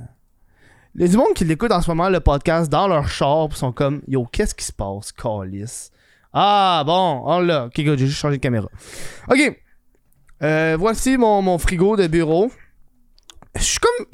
les 0.95 1.17
monde 1.17 1.35
qui 1.35 1.45
l'écoute 1.45 1.73
en 1.73 1.81
ce 1.81 1.91
moment, 1.91 2.09
le 2.09 2.21
podcast, 2.21 2.71
dans 2.71 2.87
leur 2.87 3.09
char, 3.09 3.49
sont 3.57 3.73
comme 3.73 4.03
Yo, 4.07 4.27
qu'est-ce 4.31 4.55
qui 4.55 4.65
se 4.65 4.73
passe, 4.73 5.11
Calis? 5.13 5.91
Ah, 6.33 6.83
bon, 6.87 7.23
on 7.25 7.41
l'a. 7.41 7.67
Ok, 7.67 7.75
j'ai 7.77 7.97
juste 7.99 8.19
changé 8.19 8.37
de 8.37 8.43
caméra. 8.43 8.69
Ok. 9.29 9.61
Euh, 10.43 10.77
voici 10.79 11.17
mon, 11.17 11.43
mon, 11.43 11.59
frigo 11.59 11.97
de 11.97 12.07
bureau. 12.07 12.51
Je 13.57 13.63
suis 13.63 13.79
comme. 13.79 14.07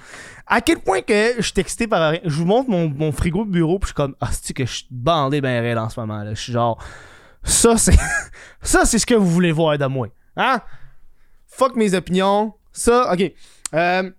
À 0.46 0.60
quel 0.60 0.78
point 0.78 1.00
que 1.02 1.34
je 1.36 1.42
suis 1.42 1.52
excité 1.56 1.86
par 1.86 2.10
rien. 2.10 2.20
Je 2.24 2.34
vous 2.34 2.44
montre 2.44 2.68
mon, 2.68 2.88
mon 2.88 3.12
frigo 3.12 3.44
de 3.44 3.50
bureau, 3.50 3.78
puis 3.78 3.88
je 3.88 3.88
suis 3.88 3.94
comme. 3.94 4.16
Ah, 4.20 4.30
c'est 4.32 4.52
que 4.52 4.66
je 4.66 4.72
suis 4.72 4.86
bandé 4.90 5.40
ben 5.40 5.62
raide 5.62 5.78
en 5.78 5.88
ce 5.88 5.98
moment, 6.00 6.22
là. 6.22 6.34
Je 6.34 6.40
suis 6.40 6.52
genre. 6.52 6.82
Ça, 7.42 7.76
c'est. 7.76 7.96
ça, 8.62 8.84
c'est 8.84 8.98
ce 8.98 9.06
que 9.06 9.14
vous 9.14 9.28
voulez 9.28 9.52
voir 9.52 9.76
de 9.78 9.86
moi. 9.86 10.08
Hein? 10.36 10.60
Fuck 11.46 11.76
mes 11.76 11.94
opinions. 11.94 12.54
Ça, 12.72 13.12
ok. 13.12 13.32
Euh. 13.74 14.10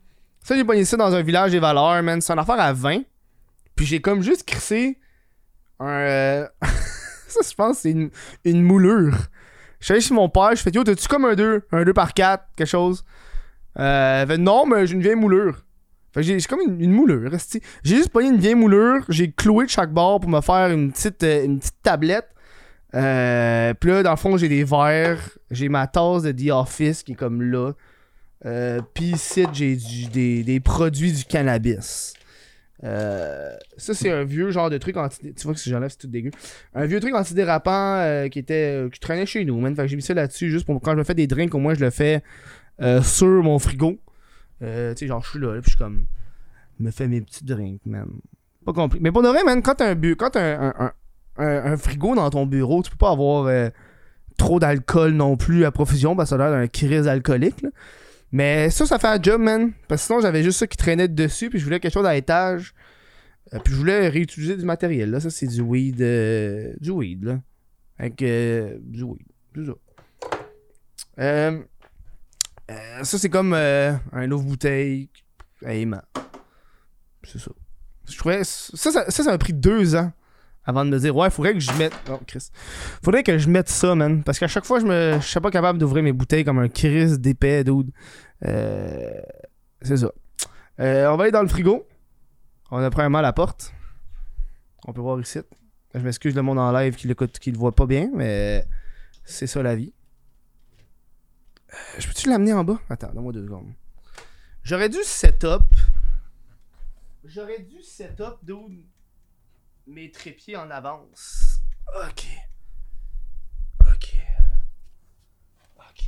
Ça, 0.44 0.56
j'ai 0.56 0.64
pogné 0.64 0.86
ça 0.86 0.98
dans 0.98 1.14
un 1.14 1.22
village 1.22 1.52
des 1.52 1.60
valeurs, 1.60 2.02
man. 2.04 2.20
C'est 2.22 2.34
une 2.34 2.40
affaire 2.40 2.60
à 2.60 2.74
20. 2.74 3.02
Puis 3.76 3.86
j'ai 3.86 4.02
comme 4.02 4.22
juste 4.22 4.44
crissé 4.46 4.98
un. 5.80 5.88
Euh, 5.88 6.48
ça, 7.28 7.40
je 7.48 7.54
pense, 7.56 7.80
c'est 7.80 7.92
une, 7.92 8.10
une 8.46 8.64
moulure. 8.64 9.16
Je 9.80 9.86
suis 9.86 9.92
allé 9.94 10.02
chez 10.02 10.14
mon 10.14 10.30
père, 10.30 10.52
je 10.56 10.62
fais 10.62 10.70
Yo, 10.72 10.84
t'as-tu 10.84 11.08
comme 11.08 11.26
un 11.26 11.34
2 11.34 11.64
Un 11.72 11.84
2 11.84 11.94
par 11.94 12.14
4 12.14 12.44
Quelque 12.56 12.68
chose? 12.68 13.04
Euh, 13.80 14.38
Non, 14.38 14.66
mais 14.68 14.86
j'ai 14.86 14.94
une 14.94 15.02
vieille 15.02 15.16
moulure. 15.16 15.64
Fait 16.14 16.24
j'ai 16.24 16.40
comme 16.42 16.60
une, 16.68 16.82
une 16.82 16.92
moulure. 16.92 17.32
J'ai 17.84 17.96
juste 17.96 18.10
pogné 18.10 18.30
une 18.30 18.38
vieille 18.38 18.56
moulure, 18.56 19.04
j'ai 19.10 19.32
cloué 19.32 19.66
de 19.66 19.70
chaque 19.70 19.92
bord 19.94 20.20
pour 20.20 20.30
me 20.30 20.42
faire 20.42 20.70
une 20.70 20.92
petite, 20.92 21.24
euh, 21.24 21.46
une 21.46 21.60
petite 21.60 21.82
tablette. 21.82 22.28
Euh, 22.94 23.74
puis 23.74 23.90
là, 23.90 24.04
dans 24.04 24.12
le 24.12 24.18
fond, 24.18 24.36
j'ai 24.38 24.50
des 24.50 24.64
verres. 24.66 25.22
J'ai 25.50 25.70
ma 25.70 25.88
tasse 25.88 26.24
de 26.24 26.32
The 26.32 26.52
Office 26.52 27.04
qui 27.04 27.14
est 27.14 27.16
comme 27.16 27.42
là. 27.42 27.72
Euh, 28.46 28.82
Puis 28.94 29.12
ici, 29.12 29.46
j'ai 29.54 30.44
des, 30.44 30.60
produits 30.60 31.12
du 31.12 31.26
cannabis. 31.26 32.14
Euh, 32.84 33.56
ça, 33.78 33.94
c'est 33.94 34.10
un 34.12 34.24
vieux 34.24 34.50
genre 34.50 34.70
de 34.70 34.78
truc 34.78 34.98
anti... 34.98 35.34
Tu 35.34 35.44
vois 35.44 35.54
que 35.54 35.60
si 35.60 35.70
j'enlève, 35.70 35.90
c'est 35.90 36.00
tout 36.00 36.08
dégueu. 36.08 36.32
Un 36.74 36.86
vieux 36.86 37.00
truc 37.00 37.14
antidérapant 37.14 37.98
euh, 37.98 38.28
qui 38.28 38.40
était 38.40 38.88
qui 38.92 39.00
traînait 39.00 39.28
chez 39.28 39.46
nous, 39.46 39.60
man. 39.60 39.76
Fait 39.76 39.84
que 39.84 39.88
j'ai 39.88 39.96
mis 39.96 40.02
ça 40.02 40.14
là-dessus 40.14 40.50
juste 40.50 40.66
pour 40.66 40.82
quand 40.82 40.92
je 40.92 40.98
me 40.98 41.04
fais 41.04 41.14
des 41.14 41.28
drinks, 41.28 41.54
au 41.54 41.60
moins 41.60 41.76
je 41.76 41.82
le 41.82 41.92
fais 41.92 42.24
euh, 42.82 43.04
sur 43.04 43.44
mon 43.44 43.60
frigo. 43.60 44.00
tu 44.60 44.66
sais, 44.66 45.08
genre, 45.08 45.24
je 45.24 45.30
suis 45.30 45.40
là, 45.40 45.54
puis 45.54 45.64
je 45.66 45.70
suis 45.70 45.78
comme. 45.78 46.06
Je 46.80 46.86
me 46.86 46.92
fais 46.92 47.08
mes 47.08 47.22
petits 47.22 47.46
drinks, 47.46 47.86
man. 47.86 48.08
Pas 48.66 48.74
compliqué. 48.74 49.04
Mais 49.04 49.12
pour 49.12 49.22
de 49.22 49.28
vrai, 49.28 49.44
man, 49.44 49.62
quand 49.62 49.82
un, 49.82 50.74
un, 50.80 50.92
un, 51.38 51.78
frigo 51.78 52.16
dans 52.16 52.30
ton 52.32 52.48
bureau, 52.48 52.82
tu 52.82 52.90
peux 52.90 52.98
pas 52.98 53.12
avoir 53.12 53.52
trop 54.38 54.60
d'alcool 54.60 55.12
non 55.12 55.38
plus 55.38 55.66
à 55.66 55.72
profusion 55.72 56.16
parce 56.16 56.32
que 56.32 56.38
ça 56.38 56.44
a 56.44 56.50
l'air 56.50 56.60
d'un 56.60 56.68
crise 56.68 57.08
alcoolique, 57.08 57.62
là. 57.62 57.70
Mais 58.32 58.70
ça, 58.70 58.86
ça 58.86 58.98
fait 58.98 59.08
un 59.08 59.22
job, 59.22 59.42
man. 59.42 59.74
Parce 59.88 60.02
que 60.02 60.08
sinon, 60.08 60.22
j'avais 60.22 60.44
juste 60.44 60.60
ça 60.60 60.68
qui 60.68 60.78
traînait 60.78 61.08
dessus, 61.08 61.50
puis 61.50 61.60
je 61.60 61.66
voulais 61.66 61.80
quelque 61.80 61.94
chose 61.94 62.06
à 62.06 62.14
l'étage. 62.14 62.74
Euh, 63.54 63.60
puis 63.60 63.74
je 63.74 63.78
voulais 63.78 64.08
réutiliser 64.08 64.56
du 64.56 64.66
matériel. 64.66 65.12
Là, 65.12 65.20
ça, 65.20 65.30
c'est 65.30 65.48
du 65.48 65.62
weed. 65.62 66.02
Euh, 66.02 66.74
du 66.80 66.92
weed, 66.92 67.24
là. 67.24 67.42
Avec 67.98 68.22
euh, 68.22 68.78
du 68.82 69.04
weed. 69.04 69.28
C'est 69.56 69.66
ça. 69.66 69.74
ça, 73.04 73.18
c'est 73.18 73.30
comme 73.30 73.54
un 73.54 74.32
ouvre 74.32 74.46
bouteille. 74.46 75.10
Hey, 75.66 75.86
man. 75.86 76.02
C'est 77.24 77.40
ça. 77.40 77.52
Je 78.10 78.18
trouvais. 78.18 78.44
Ça, 78.44 78.92
ça, 78.92 79.12
ça, 79.12 79.24
ça 79.24 79.32
m'a 79.32 79.38
pris 79.38 79.54
deux 79.54 79.96
ans 79.96 80.12
avant 80.66 80.86
de 80.86 80.90
me 80.90 81.00
dire 81.00 81.16
ouais 81.16 81.30
faudrait 81.30 81.54
que 81.54 81.60
je 81.60 81.72
mette 81.74 81.94
oh 82.10 82.20
Chris. 82.28 82.50
Faudrait 83.04 83.24
que 83.24 83.38
je 83.38 83.50
mette 83.50 83.70
ça 83.70 83.96
man. 83.96 84.24
Parce 84.24 84.40
qu'à 84.40 84.48
chaque 84.48 84.66
fois 84.66 84.80
je 84.80 84.86
me 84.86 85.18
je 85.20 85.26
suis 85.26 85.40
pas 85.40 85.52
capable 85.52 85.80
d'ouvrir 85.80 86.04
mes 86.04 86.14
bouteilles 86.14 86.44
comme 86.44 86.60
un 86.60 86.70
Chris 86.70 87.18
d'épais 87.18 87.64
dude. 87.64 87.92
Euh, 88.46 89.22
c'est 89.82 89.98
ça. 89.98 90.12
Euh, 90.80 91.08
on 91.08 91.18
va 91.18 91.24
aller 91.24 91.32
dans 91.32 91.42
le 91.42 91.48
frigo. 91.48 91.88
On 92.72 92.78
a 92.78 92.90
premièrement 92.90 93.22
la 93.22 93.34
porte. 93.34 93.74
On 94.88 94.94
peut 94.94 95.02
voir 95.02 95.20
ici. 95.20 95.40
Je 95.94 96.00
m'excuse 96.00 96.36
le 96.36 96.42
monde 96.42 96.60
en 96.60 96.72
live 96.72 96.96
qui 96.96 97.08
l'écoute 97.08 97.38
le 97.46 97.58
voit 97.58 97.76
pas 97.76 97.86
bien 97.86 98.10
mais 98.14 98.66
c'est 99.24 99.48
ça 99.48 99.62
la 99.62 99.76
vie. 99.76 99.94
Euh, 101.74 101.78
je 102.00 102.08
peux-tu 102.08 102.30
l'amener 102.30 102.54
en 102.54 102.64
bas? 102.64 102.80
Attends, 102.90 103.12
donne-moi 103.14 103.34
deux 103.34 103.46
secondes. 103.46 103.72
J'aurais 104.64 104.90
dû 104.90 105.00
setup. 105.04 105.64
J'aurais 107.24 107.60
dû 107.60 107.82
setup 107.82 108.38
d'où 108.44 108.70
mes 109.88 110.12
trépieds 110.12 110.58
en 110.58 110.70
avance. 110.72 111.62
Ok. 112.08 112.26
Ok. 113.82 114.16
Ok. 115.78 116.04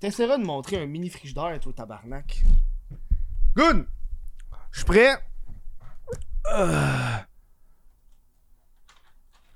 T'essaieras 0.00 0.38
de 0.38 0.44
montrer 0.44 0.82
un 0.82 0.86
mini 0.86 1.08
frigidaire, 1.08 1.58
toi, 1.60 1.72
tabarnak. 1.72 2.44
Good! 3.56 3.86
Je 4.70 4.78
suis 4.78 4.86
prêt. 4.86 5.16
Euh. 6.52 7.16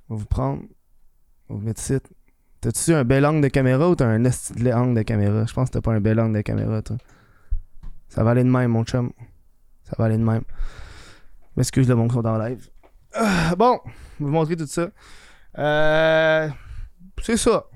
On 0.09 0.14
va 0.14 0.21
vous 0.21 0.26
prendre. 0.26 0.62
On 1.49 1.54
va 1.54 1.61
vous 1.61 1.66
mettre 1.66 1.81
ici. 1.81 1.99
T'as-tu 2.61 2.95
un 2.95 3.04
bel 3.04 3.26
angle 3.26 3.40
de 3.40 3.49
caméra 3.49 3.88
ou 3.88 3.97
t'as 3.97 4.07
un 4.07 4.25
esti 4.25 4.52
de 4.52 4.71
angle 4.73 4.95
de 4.95 5.02
caméra? 5.02 5.45
Je 5.47 5.52
pense 5.52 5.69
que 5.69 5.75
t'as 5.75 5.81
pas 5.81 5.92
un 5.92 6.00
bel 6.00 6.21
angle 6.21 6.37
de 6.37 6.42
caméra, 6.42 6.81
toi. 6.83 6.97
Ça 8.09 8.23
va 8.23 8.31
aller 8.33 8.45
de 8.45 8.49
même, 8.49 8.71
mon 8.71 8.85
chum. 8.85 9.12
Ça 9.85 9.97
va 9.99 10.04
aller 10.04 10.16
de 10.16 10.23
même. 10.23 10.45
M'excuse 11.56 11.88
le 11.88 11.94
bon 11.94 12.09
qu'on 12.09 12.23
dans 12.23 12.38
live. 12.38 12.68
Euh, 13.16 13.56
bon, 13.56 13.78
je 13.85 13.90
vais 13.90 14.25
vous 14.25 14.28
montrer 14.30 14.56
tout 14.56 14.66
ça. 14.66 14.88
Euh, 15.59 16.49
c'est 17.23 17.37
ça. 17.37 17.66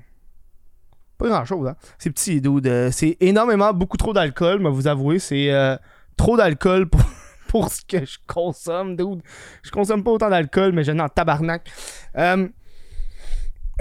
Pas 1.17 1.29
grand 1.29 1.45
chose, 1.45 1.67
hein. 1.67 1.75
C'est 1.97 2.11
petit, 2.11 2.41
dude. 2.41 2.91
C'est 2.91 3.17
énormément, 3.19 3.73
beaucoup 3.73 3.97
trop 3.97 4.13
d'alcool, 4.13 4.59
mais 4.61 4.69
vous 4.69 4.87
avouez, 4.87 5.19
c'est 5.19 5.51
euh, 5.51 5.75
trop 6.15 6.37
d'alcool 6.37 6.89
pour, 6.89 7.01
pour 7.47 7.71
ce 7.71 7.81
que 7.81 8.05
je 8.05 8.17
consomme, 8.27 8.95
dude. 8.95 9.21
Je 9.63 9.71
consomme 9.71 10.03
pas 10.03 10.11
autant 10.11 10.29
d'alcool, 10.29 10.73
mais 10.73 10.83
je 10.83 10.91
n'en 10.91 11.09
tabarnak. 11.09 11.69
Euh, 12.17 12.47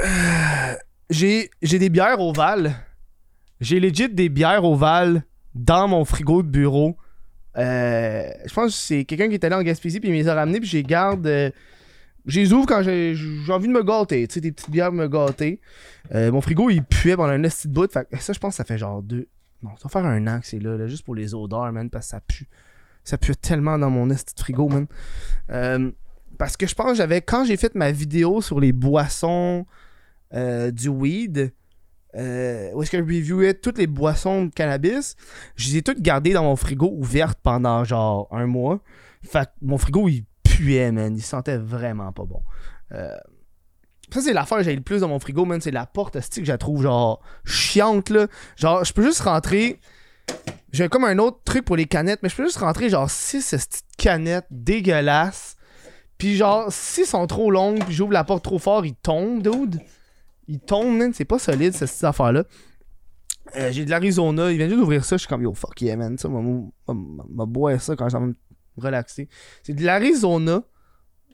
euh, 0.02 0.74
j'ai 1.10 1.50
j'ai 1.62 1.78
des 1.78 1.90
bières 1.90 2.20
ovales. 2.20 2.74
J'ai 3.60 3.80
legit 3.80 4.08
des 4.08 4.28
bières 4.28 4.64
ovales 4.64 5.22
dans 5.54 5.88
mon 5.88 6.04
frigo 6.04 6.42
de 6.42 6.48
bureau. 6.48 6.96
Euh, 7.56 8.28
je 8.44 8.52
pense 8.52 8.72
que 8.72 8.78
c'est 8.78 9.04
quelqu'un 9.04 9.28
qui 9.28 9.34
est 9.34 9.44
allé 9.44 9.54
en 9.54 9.62
Gaspésie 9.62 10.00
puis 10.00 10.08
il 10.10 10.12
me 10.12 10.18
les 10.18 10.28
a 10.28 10.34
ramenés 10.34 10.60
puis 10.60 10.68
je 10.68 10.76
les 10.76 10.82
garde. 10.82 11.26
euh, 11.26 11.50
je 12.26 12.40
les 12.40 12.52
ouvre 12.52 12.66
quand 12.66 12.82
j'ai 12.82 13.14
j'ai 13.14 13.52
envie 13.52 13.68
de 13.68 13.72
me 13.72 13.84
gâter, 13.84 14.26
tu 14.26 14.34
sais, 14.34 14.40
des 14.40 14.52
petites 14.52 14.70
bières 14.70 14.92
me 14.92 15.06
gâter. 15.06 15.60
Euh, 16.14 16.32
mon 16.32 16.40
frigo 16.40 16.68
il 16.70 16.82
puait 16.82 17.16
pendant 17.16 17.30
un 17.32 17.38
de 17.38 17.68
bout. 17.68 17.90
Fait 17.90 18.06
ça, 18.18 18.32
je 18.32 18.38
pense 18.38 18.54
que 18.54 18.56
ça 18.56 18.64
fait 18.64 18.78
genre 18.78 19.00
deux. 19.02 19.28
Non, 19.62 19.70
ça 19.76 19.84
va 19.84 19.90
faire 19.90 20.04
un 20.04 20.26
an 20.26 20.40
que 20.40 20.46
c'est 20.46 20.58
là, 20.58 20.86
juste 20.86 21.04
pour 21.04 21.14
les 21.14 21.34
odeurs, 21.34 21.70
man, 21.72 21.88
parce 21.88 22.06
que 22.06 22.10
ça 22.10 22.20
pue. 22.20 22.48
Ça 23.04 23.16
pue 23.16 23.36
tellement 23.36 23.78
dans 23.78 23.90
mon 23.90 24.10
esti 24.10 24.34
de 24.34 24.40
frigo, 24.40 24.68
man. 24.68 24.86
Parce 26.36 26.56
que 26.56 26.66
je 26.66 26.74
pense 26.74 26.90
que 26.90 26.96
j'avais. 26.96 27.22
Quand 27.22 27.44
j'ai 27.44 27.56
fait 27.56 27.74
ma 27.74 27.92
vidéo 27.92 28.42
sur 28.42 28.58
les 28.60 28.72
boissons 28.72 29.64
du 30.32 30.88
weed, 30.88 31.52
euh, 32.16 32.70
où 32.72 32.82
est-ce 32.82 32.90
que 32.90 32.98
je 32.98 33.02
reviewais 33.02 33.54
toutes 33.54 33.78
les 33.78 33.86
boissons 33.86 34.46
de 34.46 34.50
cannabis, 34.52 35.16
je 35.56 35.68
les 35.68 35.78
ai 35.78 35.82
toutes 35.82 36.00
gardées 36.00 36.32
dans 36.32 36.44
mon 36.44 36.56
frigo 36.56 36.90
ouvertes 36.96 37.38
pendant 37.42 37.84
genre 37.84 38.28
un 38.30 38.46
mois. 38.46 38.80
Fait 39.22 39.46
que 39.46 39.50
mon 39.62 39.78
frigo 39.78 40.08
il 40.08 40.24
puait, 40.42 40.92
man. 40.92 41.14
Il 41.16 41.22
sentait 41.22 41.58
vraiment 41.58 42.12
pas 42.12 42.24
bon. 42.24 42.42
Euh, 42.92 43.16
ça, 44.12 44.20
c'est 44.20 44.32
l'affaire 44.32 44.58
que 44.58 44.64
j'ai 44.64 44.76
le 44.76 44.82
plus 44.82 45.00
dans 45.00 45.08
mon 45.08 45.18
frigo, 45.18 45.44
man. 45.44 45.60
C'est 45.60 45.70
la 45.70 45.86
porte 45.86 46.16
esti, 46.16 46.40
que 46.40 46.46
je 46.46 46.52
la 46.52 46.58
trouve 46.58 46.82
genre 46.82 47.20
chiante, 47.44 48.10
là. 48.10 48.28
Genre, 48.56 48.84
je 48.84 48.92
peux 48.92 49.02
juste 49.02 49.20
rentrer. 49.20 49.80
J'ai 50.72 50.88
comme 50.88 51.04
un 51.04 51.18
autre 51.18 51.40
truc 51.44 51.64
pour 51.64 51.76
les 51.76 51.86
canettes, 51.86 52.20
mais 52.22 52.28
je 52.28 52.36
peux 52.36 52.44
juste 52.44 52.58
rentrer 52.58 52.88
genre 52.88 53.10
6 53.10 53.50
petites 53.50 53.84
canettes 53.98 54.46
dégueulasses. 54.50 55.56
Puis 56.18 56.36
genre, 56.36 56.72
s'ils 56.72 57.06
sont 57.06 57.26
trop 57.26 57.50
longues, 57.50 57.84
puis 57.84 57.94
j'ouvre 57.94 58.12
la 58.12 58.24
porte 58.24 58.44
trop 58.44 58.58
fort, 58.58 58.86
ils 58.86 58.94
tombent, 58.94 59.42
dude. 59.42 59.80
Ils 60.48 60.60
tombent, 60.60 60.96
man. 60.96 61.12
C'est 61.12 61.24
pas 61.24 61.38
solide, 61.38 61.72
cette 61.74 62.04
affaire-là. 62.04 62.44
Euh, 63.56 63.70
j'ai 63.72 63.84
de 63.84 63.90
l'Arizona. 63.90 64.50
Il 64.50 64.58
vient 64.58 64.68
juste 64.68 64.80
d'ouvrir 64.80 65.04
ça. 65.04 65.16
Je 65.16 65.20
suis 65.20 65.28
comme, 65.28 65.42
yo, 65.42 65.54
fuck 65.54 65.80
yeah, 65.80 65.96
man. 65.96 66.18
Ça, 66.18 66.28
m'a- 66.28 67.46
boire 67.46 67.80
ça 67.80 67.96
quand 67.96 68.12
envie 68.14 68.32
de 68.32 68.36
me 68.76 68.82
relaxer. 68.82 69.28
C'est 69.62 69.74
de 69.74 69.84
l'Arizona. 69.84 70.62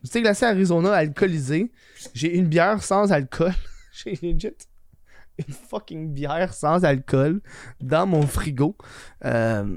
Tu 0.02 0.10
sais, 0.10 0.20
glacé 0.20 0.44
Arizona 0.46 0.92
alcoolisé. 0.92 1.70
J'ai 2.12 2.36
une 2.36 2.46
bière 2.46 2.82
sans 2.82 3.12
alcool. 3.12 3.52
j'ai 3.92 4.18
legit 4.20 4.50
une 5.38 5.54
fucking 5.54 6.12
bière 6.12 6.52
sans 6.52 6.84
alcool 6.84 7.40
dans 7.80 8.06
mon 8.06 8.22
frigo. 8.26 8.76
Euh, 9.24 9.76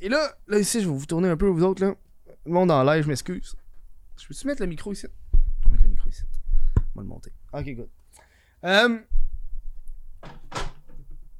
et 0.00 0.08
là, 0.08 0.34
là, 0.46 0.58
ici, 0.58 0.80
je 0.80 0.88
vais 0.88 0.94
vous 0.96 1.06
tourner 1.06 1.28
un 1.28 1.36
peu, 1.36 1.46
vous 1.46 1.64
autres, 1.64 1.84
là. 1.84 1.94
Le 2.46 2.52
monde 2.52 2.70
en 2.70 2.82
live, 2.84 3.02
je 3.04 3.08
m'excuse. 3.08 3.56
Je 4.20 4.26
peux-tu 4.28 4.46
mettre 4.46 4.60
le 4.62 4.68
micro 4.68 4.92
ici? 4.92 5.06
Je 5.32 5.66
vais 5.66 5.72
mettre 5.72 5.82
le 5.84 5.90
micro 5.90 6.08
ici. 6.08 6.22
On 6.94 7.00
va 7.00 7.02
le 7.02 7.08
monter. 7.08 7.32
Ok, 7.52 7.64
good. 7.74 7.88
Euh, 8.64 8.98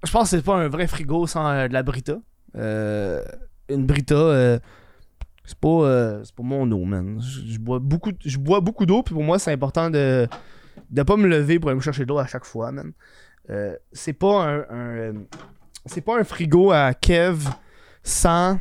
je 0.04 0.12
pense 0.12 0.30
que 0.30 0.36
c'est 0.36 0.42
pas 0.42 0.56
un 0.56 0.68
vrai 0.68 0.86
frigo 0.86 1.26
sans 1.26 1.48
euh, 1.48 1.68
de 1.68 1.72
la 1.72 1.82
Brita. 1.82 2.18
Euh, 2.56 3.24
une 3.68 3.86
Brita, 3.86 4.60
c'est 5.44 5.58
pas, 5.58 6.20
pas 6.36 6.42
mon 6.42 6.70
eau, 6.70 6.84
man. 6.84 7.20
Je, 7.20 7.58
bois 7.58 7.78
beaucoup, 7.78 8.10
beaucoup 8.62 8.86
d'eau, 8.86 9.02
puis 9.02 9.14
pour 9.14 9.24
moi, 9.24 9.38
c'est 9.38 9.52
important 9.52 9.90
de 9.90 10.28
de 10.90 11.02
pas 11.02 11.16
me 11.16 11.26
lever 11.26 11.58
pour 11.58 11.70
aller 11.70 11.76
me 11.76 11.82
chercher 11.82 12.04
de 12.04 12.08
l'eau 12.08 12.18
à 12.18 12.26
chaque 12.26 12.44
fois, 12.44 12.70
man. 12.72 12.92
C'est 13.92 14.12
pas 14.12 14.64
un, 14.70 15.14
c'est 15.86 16.02
pas 16.02 16.18
un 16.18 16.24
frigo 16.24 16.72
à 16.72 16.92
Kev 16.92 17.48
sans. 18.02 18.60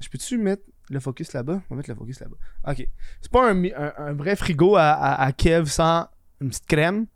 Je 0.00 0.08
peux-tu 0.10 0.36
mettre 0.36 0.62
le 0.90 1.00
focus 1.00 1.32
là-bas? 1.32 1.62
On 1.70 1.74
va 1.74 1.76
mettre 1.78 1.88
le 1.88 1.96
focus 1.96 2.20
là-bas. 2.20 2.36
Ok. 2.68 2.86
C'est 3.22 3.32
pas 3.32 3.50
un, 3.50 3.64
un, 3.64 3.92
un 3.96 4.12
vrai 4.12 4.36
frigo 4.36 4.76
à, 4.76 4.90
à, 4.90 5.24
à 5.24 5.32
Kev 5.32 5.66
sans 5.66 6.08
une 6.40 6.50
petite 6.50 6.66
crème. 6.66 7.06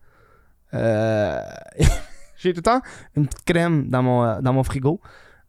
Euh, 0.74 1.40
J'ai 2.38 2.52
tout 2.52 2.58
le 2.58 2.62
temps 2.62 2.80
une 3.16 3.26
petite 3.26 3.44
crème 3.44 3.88
dans 3.88 4.02
mon, 4.02 4.24
euh, 4.24 4.40
dans 4.40 4.52
mon 4.52 4.62
frigo. 4.62 5.00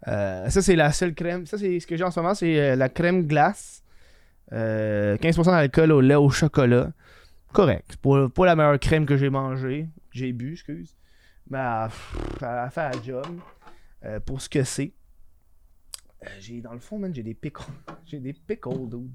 Euh, 0.08 0.50
ça, 0.50 0.62
c'est 0.62 0.76
la 0.76 0.92
seule 0.92 1.14
crème. 1.14 1.46
Ça, 1.46 1.58
c'est 1.58 1.80
ce 1.80 1.86
que 1.86 1.96
j'ai 1.96 2.04
en 2.04 2.12
ce 2.12 2.20
moment. 2.20 2.34
C'est 2.34 2.76
la 2.76 2.90
crème 2.90 3.28
glace. 3.28 3.84
Euh, 4.52 5.16
15% 5.18 5.46
d'alcool 5.46 5.92
au 5.92 6.02
lait 6.02 6.16
au 6.16 6.30
chocolat. 6.30 6.92
Correct. 7.54 7.98
Pas, 7.98 8.28
pas 8.30 8.46
la 8.46 8.56
meilleure 8.56 8.80
crème 8.80 9.06
que 9.06 9.18
j'ai 9.18 9.30
mangée. 9.30 9.88
J'ai 10.12 10.34
bu, 10.34 10.54
excuse. 10.54 10.96
Mais 11.50 11.60
elle, 11.60 11.90
pff, 11.90 12.42
elle 12.42 12.72
fait 12.72 12.90
la 12.90 13.04
job. 13.04 13.40
Pour 14.26 14.42
ce 14.42 14.50
que 14.50 14.64
c'est. 14.64 14.94
J'ai 16.40 16.62
dans 16.62 16.74
le 16.74 16.80
fond, 16.80 16.98
man, 16.98 17.14
j'ai 17.14 17.24
des 17.24 17.34
pickles. 17.34 17.64
j'ai 18.06 18.20
des 18.20 18.34
pickles, 18.34 18.90
dude. 18.90 19.12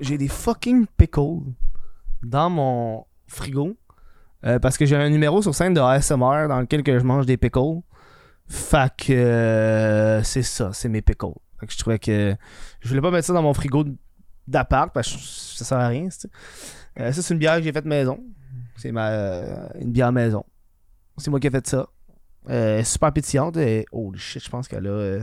J'ai 0.00 0.18
des 0.18 0.28
fucking 0.28 0.86
pickles 0.96 1.52
dans 2.22 2.50
mon 2.50 3.06
frigo. 3.26 3.76
Euh, 4.44 4.58
parce 4.58 4.76
que 4.76 4.86
j'ai 4.86 4.96
un 4.96 5.08
numéro 5.08 5.40
sur 5.40 5.54
scène 5.54 5.74
de 5.74 5.80
ASMR 5.80 6.48
dans 6.48 6.60
lequel 6.60 6.82
que 6.82 6.98
je 6.98 7.04
mange 7.04 7.26
des 7.26 7.36
pickles. 7.36 7.80
Fait 8.48 8.92
que 8.96 9.12
euh, 9.12 10.22
c'est 10.24 10.42
ça, 10.42 10.70
c'est 10.72 10.88
mes 10.88 11.00
pickles. 11.00 11.34
Fait 11.60 11.66
que 11.66 11.72
je 11.72 11.78
trouvais 11.78 11.98
que 11.98 12.34
je 12.80 12.88
voulais 12.88 13.00
pas 13.00 13.10
mettre 13.10 13.26
ça 13.26 13.32
dans 13.32 13.42
mon 13.42 13.54
frigo 13.54 13.84
d'appart 14.48 14.92
parce 14.92 15.12
que 15.12 15.18
ça 15.18 15.64
sert 15.64 15.78
à 15.78 15.88
rien. 15.88 16.08
Euh, 16.98 17.12
ça, 17.12 17.22
c'est 17.22 17.32
une 17.32 17.38
bière 17.38 17.56
que 17.56 17.62
j'ai 17.62 17.72
faite 17.72 17.84
maison. 17.84 18.18
C'est 18.76 18.90
ma 18.90 19.10
une 19.78 19.92
bière 19.92 20.12
maison. 20.12 20.44
C'est 21.18 21.30
moi 21.30 21.38
qui 21.38 21.46
ai 21.46 21.50
fait 21.50 21.66
ça. 21.66 21.86
Super 22.82 23.12
pétillante. 23.12 23.56
Et, 23.58 23.86
holy 23.92 24.18
shit, 24.18 24.42
je 24.44 24.50
pense 24.50 24.66
qu'elle 24.66 24.88
a. 24.88 25.20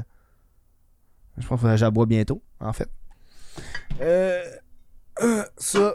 je 1.38 1.46
pense 1.46 1.62
que 1.62 1.90
bois 1.90 2.06
bientôt, 2.06 2.42
en 2.62 2.72
fait. 2.72 2.90
Ça. 5.58 5.94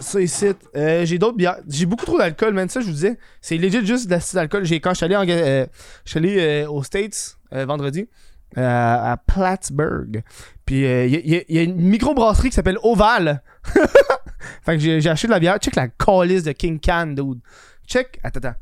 Ça 0.00 0.20
ici. 0.20 0.46
Euh, 0.76 1.04
j'ai 1.04 1.18
d'autres 1.18 1.36
bières. 1.36 1.58
J'ai 1.68 1.86
beaucoup 1.86 2.04
trop 2.04 2.18
d'alcool, 2.18 2.54
man. 2.54 2.68
Ça, 2.68 2.80
je 2.80 2.86
vous 2.86 2.92
disais. 2.92 3.18
C'est 3.40 3.56
legit 3.56 3.84
juste 3.86 4.06
de 4.06 4.10
l'acide 4.12 4.34
d'alcool. 4.34 4.64
J'ai, 4.64 4.80
quand 4.80 4.90
je 4.90 4.96
suis 4.96 5.04
allé, 5.04 5.16
en, 5.16 5.26
euh, 5.28 5.66
je 6.04 6.10
suis 6.10 6.18
allé 6.18 6.38
euh, 6.38 6.70
aux 6.70 6.82
States 6.82 7.38
vendredi, 7.50 8.08
à 8.56 9.18
Plattsburgh. 9.26 10.22
Puis 10.64 10.80
il 10.80 11.44
y, 11.50 11.58
a- 11.58 11.62
une 11.62 11.76
microbrasserie 11.76 12.48
qui 12.50 12.54
s'appelle 12.54 12.78
Oval. 12.82 13.42
fait 14.62 14.76
que 14.76 14.78
j'ai, 14.78 15.08
acheté 15.08 15.26
de 15.28 15.32
la 15.32 15.40
bière. 15.40 15.58
Check 15.58 15.76
la 15.76 15.88
calice 15.88 16.44
de 16.44 16.52
King 16.52 16.80
Can, 16.80 17.08
dude. 17.08 17.40
Check. 17.86 18.18
Attends, 18.22 18.38
attends. 18.38 18.58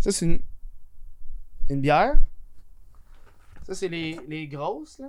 Ça, 0.00 0.12
c'est 0.12 0.24
une, 0.26 0.38
une 1.70 1.80
bière. 1.80 2.14
Ça, 3.66 3.74
c'est 3.74 3.88
les, 3.88 4.18
les 4.28 4.46
grosses, 4.46 4.98
là. 4.98 5.08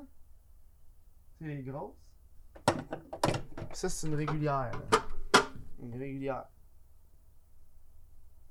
C'est 1.40 1.48
les 1.48 1.62
grosses. 1.62 1.94
Ça, 3.74 3.88
c'est 3.90 4.08
une 4.08 4.16
régulière, 4.16 4.72
là. 4.92 4.99
Une 5.82 5.98
régulière. 5.98 6.44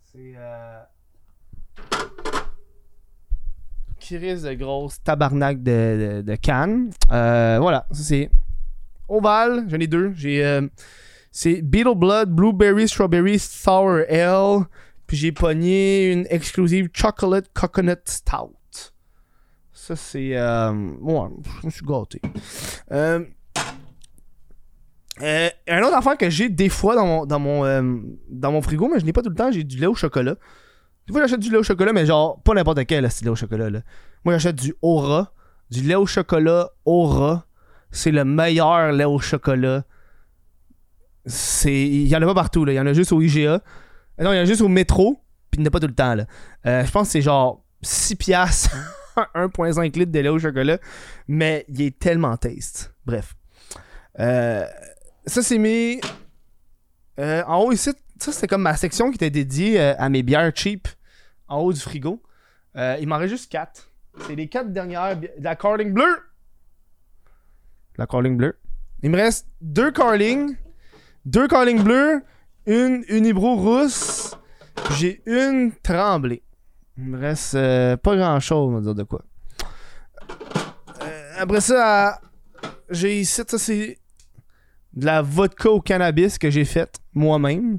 C'est. 0.02 0.32
Euh... 0.36 0.82
Chris 4.00 4.40
de 4.42 4.54
grosse 4.54 5.02
tabarnak 5.02 5.62
de, 5.62 6.22
de, 6.22 6.22
de 6.22 6.36
canne. 6.36 6.90
Euh, 7.10 7.58
voilà, 7.60 7.86
ça 7.90 8.02
c'est. 8.02 8.30
Oval, 9.08 9.66
j'en 9.68 9.78
ai 9.78 9.86
deux. 9.86 10.12
J'ai. 10.14 10.44
euh, 10.44 10.66
c'est 11.30 11.60
Beetle 11.62 11.94
Blood, 11.94 12.30
Blueberry, 12.30 12.88
Strawberry, 12.88 13.38
Sour 13.38 14.04
Ale. 14.08 14.64
Puis 15.06 15.16
j'ai 15.16 15.32
pogné 15.32 16.12
une 16.12 16.26
exclusive 16.30 16.88
Chocolate 16.92 17.52
Coconut 17.52 18.00
Stout. 18.06 18.54
Ça 19.72 19.96
c'est. 19.96 20.36
Euh... 20.36 20.72
Ouais, 21.00 21.28
je 21.60 21.66
me 21.66 21.70
suis 21.70 21.84
gâté. 21.84 22.20
Euh, 25.22 25.48
un 25.68 25.82
autre 25.82 25.96
affaire 25.96 26.16
que 26.16 26.30
j'ai 26.30 26.48
des 26.48 26.68
fois 26.68 26.94
dans 26.94 27.06
mon, 27.06 27.26
dans 27.26 27.38
mon, 27.38 27.64
euh, 27.64 27.82
dans 28.28 28.52
mon 28.52 28.62
frigo, 28.62 28.88
mais 28.92 29.00
je 29.00 29.04
n'ai 29.04 29.12
pas 29.12 29.22
tout 29.22 29.30
le 29.30 29.34
temps, 29.34 29.50
j'ai 29.50 29.64
du 29.64 29.78
lait 29.78 29.86
au 29.86 29.94
chocolat. 29.94 30.36
Des 31.06 31.12
fois, 31.12 31.22
j'achète 31.22 31.40
du 31.40 31.50
lait 31.50 31.56
au 31.58 31.62
chocolat, 31.62 31.92
mais 31.92 32.06
genre, 32.06 32.42
pas 32.42 32.54
n'importe 32.54 32.84
quel 32.86 33.02
là, 33.02 33.08
lait 33.22 33.28
au 33.28 33.34
chocolat. 33.34 33.70
Là. 33.70 33.80
Moi, 34.24 34.34
j'achète 34.34 34.56
du 34.56 34.74
Aura. 34.82 35.32
Du 35.70 35.82
lait 35.82 35.94
au 35.94 36.06
chocolat 36.06 36.70
Aura. 36.84 37.46
C'est 37.90 38.10
le 38.10 38.24
meilleur 38.24 38.92
lait 38.92 39.04
au 39.04 39.18
chocolat. 39.18 39.84
C'est... 41.26 41.86
Il 41.86 42.06
y 42.06 42.16
en 42.16 42.22
a 42.22 42.26
pas 42.26 42.34
partout, 42.34 42.64
là. 42.64 42.72
Il 42.72 42.76
y 42.76 42.80
en 42.80 42.86
a 42.86 42.92
juste 42.92 43.12
au 43.12 43.20
IGA. 43.20 43.40
Euh, 43.40 43.58
Non, 44.24 44.32
il 44.32 44.36
y 44.36 44.38
en 44.38 44.42
a 44.42 44.44
juste 44.44 44.62
au 44.62 44.68
métro. 44.68 45.22
Puis 45.50 45.58
il 45.58 45.62
n'y 45.62 45.66
en 45.66 45.68
a 45.68 45.70
pas 45.70 45.80
tout 45.80 45.86
le 45.86 45.94
temps, 45.94 46.14
là. 46.14 46.26
Je 46.64 46.90
pense 46.90 47.08
que 47.08 47.12
c'est 47.12 47.22
genre 47.22 47.64
6 47.82 48.16
piastres. 48.16 48.76
1.5 49.34 49.98
litres 49.98 50.12
de 50.12 50.20
lait 50.20 50.28
au 50.28 50.38
chocolat. 50.38 50.78
Mais 51.26 51.64
il 51.68 51.82
est 51.82 51.98
tellement 51.98 52.36
taste. 52.36 52.94
Bref. 53.04 53.34
Euh, 54.20 54.64
ça, 55.28 55.42
c'est 55.42 55.58
mis 55.58 56.00
euh, 57.18 57.42
en 57.46 57.58
haut 57.62 57.72
ici. 57.72 57.90
Ça, 58.18 58.32
c'était 58.32 58.46
comme 58.46 58.62
ma 58.62 58.76
section 58.76 59.10
qui 59.10 59.16
était 59.16 59.30
dédiée 59.30 59.80
euh, 59.80 59.94
à 59.98 60.08
mes 60.08 60.22
bières 60.22 60.50
cheap 60.54 60.88
en 61.48 61.60
haut 61.60 61.72
du 61.72 61.80
frigo. 61.80 62.22
Euh, 62.76 62.96
il 63.00 63.08
m'en 63.08 63.18
reste 63.18 63.30
juste 63.30 63.52
4. 63.52 63.90
C'est 64.26 64.34
les 64.34 64.48
4 64.48 64.72
dernières. 64.72 65.20
La 65.38 65.56
Carling 65.56 65.92
bleue. 65.92 66.16
La 67.96 68.06
Carling 68.06 68.36
bleue. 68.36 68.58
Il 69.02 69.10
me 69.10 69.16
reste 69.16 69.46
2 69.60 69.92
Carling. 69.92 70.56
2 71.26 71.48
Carling 71.48 71.82
bleus. 71.82 72.22
Une 72.66 73.04
Unibro 73.08 73.56
rousse. 73.56 74.36
J'ai 74.96 75.22
une 75.26 75.72
Tremblay. 75.82 76.42
Il 76.96 77.04
me 77.04 77.18
reste 77.18 77.52
pas 77.52 78.16
grand 78.16 78.40
chose, 78.40 78.72
on 78.72 78.76
va 78.76 78.80
dire 78.80 78.94
de 78.94 79.04
quoi. 79.04 79.22
Après 81.38 81.60
ça, 81.60 82.20
j'ai 82.90 83.20
ici, 83.20 83.42
ça 83.46 83.58
c'est 83.58 83.98
de 84.98 85.06
la 85.06 85.22
vodka 85.22 85.70
au 85.70 85.80
cannabis 85.80 86.38
que 86.38 86.50
j'ai 86.50 86.64
faite 86.64 86.98
moi-même. 87.14 87.78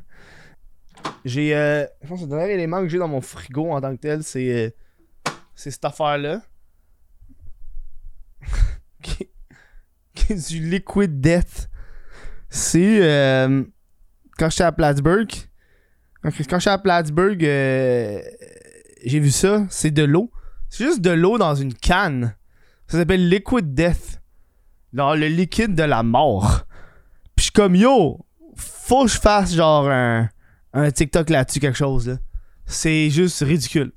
J'ai, 1.25 1.53
euh, 1.53 1.85
je 2.01 2.07
pense 2.07 2.19
que 2.19 2.25
le 2.25 2.29
dernier 2.29 2.53
élément 2.53 2.81
que 2.81 2.87
j'ai 2.87 2.97
dans 2.97 3.09
mon 3.09 3.19
frigo 3.19 3.71
en 3.71 3.81
tant 3.81 3.93
que 3.93 3.99
tel, 3.99 4.23
c'est, 4.23 4.49
euh, 4.49 4.69
c'est 5.53 5.69
cette 5.69 5.83
affaire-là. 5.83 6.41
qui, 9.01 9.27
est 10.29 10.49
du 10.49 10.69
Liquid 10.69 11.19
Death. 11.19 11.69
C'est, 12.49 13.03
euh, 13.03 13.65
quand 14.37 14.49
j'étais 14.49 14.63
à 14.63 14.71
Plattsburgh, 14.71 15.29
quand, 16.23 16.31
j'étais 16.31 16.69
à 16.69 16.77
Plattsburgh, 16.77 17.41
j'ai 17.41 19.19
vu 19.19 19.31
ça, 19.31 19.65
c'est 19.69 19.91
de 19.91 20.03
l'eau. 20.03 20.31
C'est 20.69 20.85
juste 20.85 21.01
de 21.01 21.11
l'eau 21.11 21.37
dans 21.37 21.55
une 21.55 21.73
canne. 21.73 22.33
Ça 22.87 22.97
s'appelle 22.97 23.27
Liquid 23.27 23.73
Death. 23.73 24.21
Genre 24.93 25.17
le 25.17 25.27
liquide 25.27 25.75
de 25.75 25.83
la 25.83 26.01
mort. 26.01 26.65
Comme 27.53 27.75
yo, 27.75 28.19
faut 28.55 29.05
que 29.05 29.11
je 29.11 29.19
fasse 29.19 29.53
genre 29.53 29.89
un, 29.89 30.29
un 30.73 30.91
TikTok 30.91 31.29
là-dessus, 31.29 31.59
quelque 31.59 31.77
chose 31.77 32.07
là. 32.07 32.15
C'est 32.65 33.09
juste 33.09 33.41
ridicule. 33.41 33.91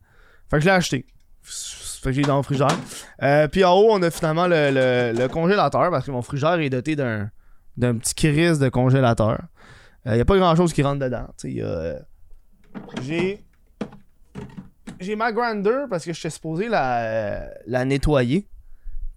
Fait 0.50 0.56
que 0.56 0.60
je 0.60 0.66
l'ai 0.66 0.72
acheté. 0.72 1.06
Fait 1.42 2.10
que 2.10 2.12
j'ai 2.12 2.22
dans 2.22 2.36
mon 2.36 2.42
frigidaire. 2.42 2.76
Euh, 3.22 3.46
puis 3.48 3.64
en 3.64 3.74
haut, 3.74 3.88
on 3.90 4.02
a 4.02 4.10
finalement 4.10 4.46
le, 4.46 5.12
le- 5.14 5.28
congélateur 5.28 5.90
parce 5.90 6.06
que 6.06 6.10
mon 6.10 6.22
frigidaire 6.22 6.58
est 6.60 6.70
doté 6.70 6.96
d'un 6.96 7.30
d'un 7.76 7.96
petit 7.96 8.14
crise 8.14 8.58
de 8.58 8.68
congélateur. 8.68 9.38
Il 10.04 10.16
y 10.16 10.20
a 10.20 10.24
pas 10.24 10.36
grand 10.36 10.54
chose 10.56 10.72
qui 10.72 10.82
rentre 10.82 10.98
dedans. 11.00 11.26
Y 11.44 11.62
a, 11.62 11.66
euh, 11.66 11.98
j'ai 13.02 13.44
j'ai 15.00 15.16
ma 15.16 15.32
grinder 15.32 15.86
parce 15.88 16.04
que 16.04 16.12
j'étais 16.12 16.30
supposé 16.30 16.68
la, 16.68 17.48
la 17.66 17.84
nettoyer. 17.84 18.46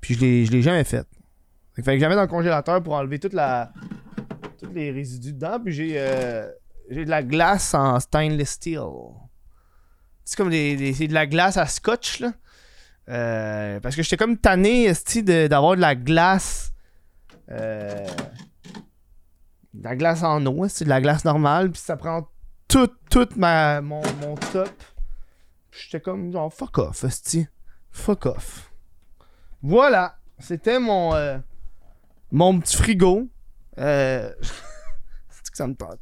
Puis 0.02 0.14
je 0.16 0.20
l'ai, 0.20 0.46
je 0.46 0.52
l'ai 0.52 0.62
jamais 0.62 0.84
faite. 0.84 1.08
Fait 1.76 1.82
que, 1.82 1.86
fait 1.86 1.94
que 1.96 2.00
j'avais 2.00 2.16
dans 2.16 2.22
le 2.22 2.28
congélateur 2.28 2.82
pour 2.84 2.94
enlever 2.94 3.20
toute 3.20 3.34
la, 3.34 3.72
tous 4.56 4.72
les 4.74 4.92
résidus 4.92 5.34
dedans. 5.34 5.60
Puis 5.64 5.74
j'ai, 5.74 5.94
euh, 5.98 6.50
j'ai 6.90 7.06
de 7.06 7.10
la 7.10 7.24
glace 7.24 7.74
en 7.74 8.00
stainless 8.00 8.52
steel. 8.52 8.82
C'est 10.24 10.36
comme 10.38 10.50
des, 10.50 10.94
c'est 10.94 11.08
de 11.08 11.14
la 11.14 11.28
glace 11.28 11.58
à 11.58 11.66
scotch, 11.68 12.20
là. 12.20 12.34
Euh, 13.10 13.80
parce 13.80 13.96
que 13.96 14.02
j'étais 14.02 14.18
comme 14.18 14.38
tanné, 14.38 14.92
de- 14.92 15.48
d'avoir 15.48 15.76
de 15.76 15.82
la 15.82 15.96
glace. 15.96 16.72
euh, 17.52 18.08
de 19.74 19.84
la 19.84 19.96
glace 19.96 20.24
en 20.24 20.44
eau, 20.46 20.68
c'est 20.68 20.86
de 20.86 20.90
la 20.90 21.02
glace 21.02 21.26
normale. 21.26 21.72
Puis 21.72 21.82
ça 21.82 21.98
prend 21.98 22.28
tout, 22.68 22.90
tout 23.10 23.28
ma, 23.36 23.82
mon, 23.82 24.02
mon 24.22 24.36
top. 24.36 24.70
J'étais 25.72 26.00
comme 26.02 26.32
genre 26.32 26.52
fuck 26.52 26.78
off. 26.80 27.06
Fuck 27.92 28.26
off. 28.26 28.72
Voilà. 29.62 30.18
C'était 30.40 30.80
mon. 30.80 31.14
mon 32.32 32.60
petit 32.60 32.78
frigo. 32.78 33.30
Euh, 33.80 34.32
c'est 35.30 35.52
que 35.52 35.58
ça 35.58 35.68
me 35.68 35.76
tente. 35.76 36.00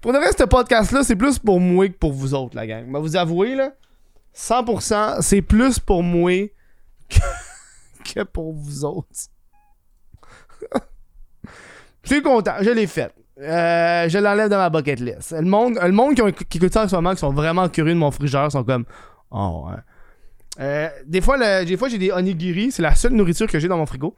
Pour 0.00 0.12
le 0.12 0.18
reste, 0.18 0.38
ce 0.38 0.44
podcast-là, 0.44 1.02
c'est 1.02 1.16
plus 1.16 1.38
pour 1.38 1.58
moi 1.60 1.88
que 1.88 1.94
pour 1.96 2.12
vous 2.12 2.34
autres, 2.34 2.54
la 2.56 2.66
gang. 2.66 2.84
Mais 2.86 3.00
vous 3.00 3.16
avouez, 3.16 3.54
là, 3.56 3.72
100%, 4.34 5.20
c'est 5.22 5.42
plus 5.42 5.78
pour 5.80 6.02
moi 6.02 6.32
que, 8.04 8.22
pour 8.32 8.52
vous 8.52 8.84
autres. 8.84 9.08
Je 12.02 12.14
suis 12.14 12.22
content, 12.22 12.54
je 12.62 12.70
l'ai 12.70 12.86
fait. 12.86 13.12
Euh, 13.38 14.08
je 14.08 14.18
l'enlève 14.18 14.48
de 14.48 14.56
ma 14.56 14.70
bucket 14.70 14.98
list. 14.98 15.32
Le 15.32 15.42
monde, 15.42 15.78
le 15.82 15.92
monde 15.92 16.14
qui, 16.14 16.22
ont- 16.22 16.32
qui 16.32 16.58
écoute 16.58 16.72
ça 16.72 16.84
en 16.84 16.88
ce 16.88 16.94
moment, 16.96 17.12
qui 17.12 17.18
sont 17.18 17.32
vraiment 17.32 17.68
curieux 17.68 17.92
de 17.92 17.98
mon 17.98 18.10
frigeur, 18.10 18.50
sont 18.50 18.64
comme 18.64 18.84
Oh, 19.30 19.66
ouais. 19.68 19.76
Euh, 20.60 20.88
des 21.06 21.20
fois, 21.20 21.64
des 21.64 21.76
fois 21.76 21.88
j'ai 21.88 21.98
des 21.98 22.10
onigiri. 22.10 22.72
C'est 22.72 22.82
la 22.82 22.94
seule 22.94 23.12
nourriture 23.12 23.46
que 23.46 23.58
j'ai 23.58 23.68
dans 23.68 23.76
mon 23.76 23.84
frigo. 23.86 24.16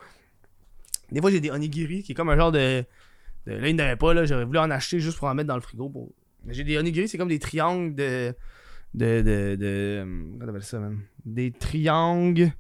Des 1.13 1.21
fois, 1.21 1.31
j'ai 1.31 1.41
des 1.41 1.51
onigiri 1.51 2.03
qui 2.03 2.13
est 2.13 2.15
comme 2.15 2.31
un 2.31 2.37
genre 2.37 2.53
de. 2.53 2.85
là, 3.47 3.69
il 3.69 3.75
n'y 3.75 3.81
avait 3.81 3.97
pas. 3.97 4.15
là 4.15 4.25
J'aurais 4.25 4.45
voulu 4.45 4.59
en 4.59 4.71
acheter 4.71 5.01
juste 5.01 5.19
pour 5.19 5.29
en 5.29 5.35
mettre 5.35 5.49
dans 5.49 5.57
le 5.57 5.61
frigo. 5.61 6.15
Mais 6.45 6.55
j'ai 6.55 6.65
des 6.65 6.79
onigiri, 6.79 7.09
c'est 7.09 7.19
comme 7.19 7.29
des 7.29 7.39
triangles 7.39 7.95
de. 7.95 8.35
De. 8.95 9.23
de. 9.23 9.57
de 9.57 10.05
comment 10.05 10.47
t'appelles 10.47 10.63
ça, 10.63 10.79
man? 10.79 11.01
Des 11.25 11.51
triangles 11.53 12.53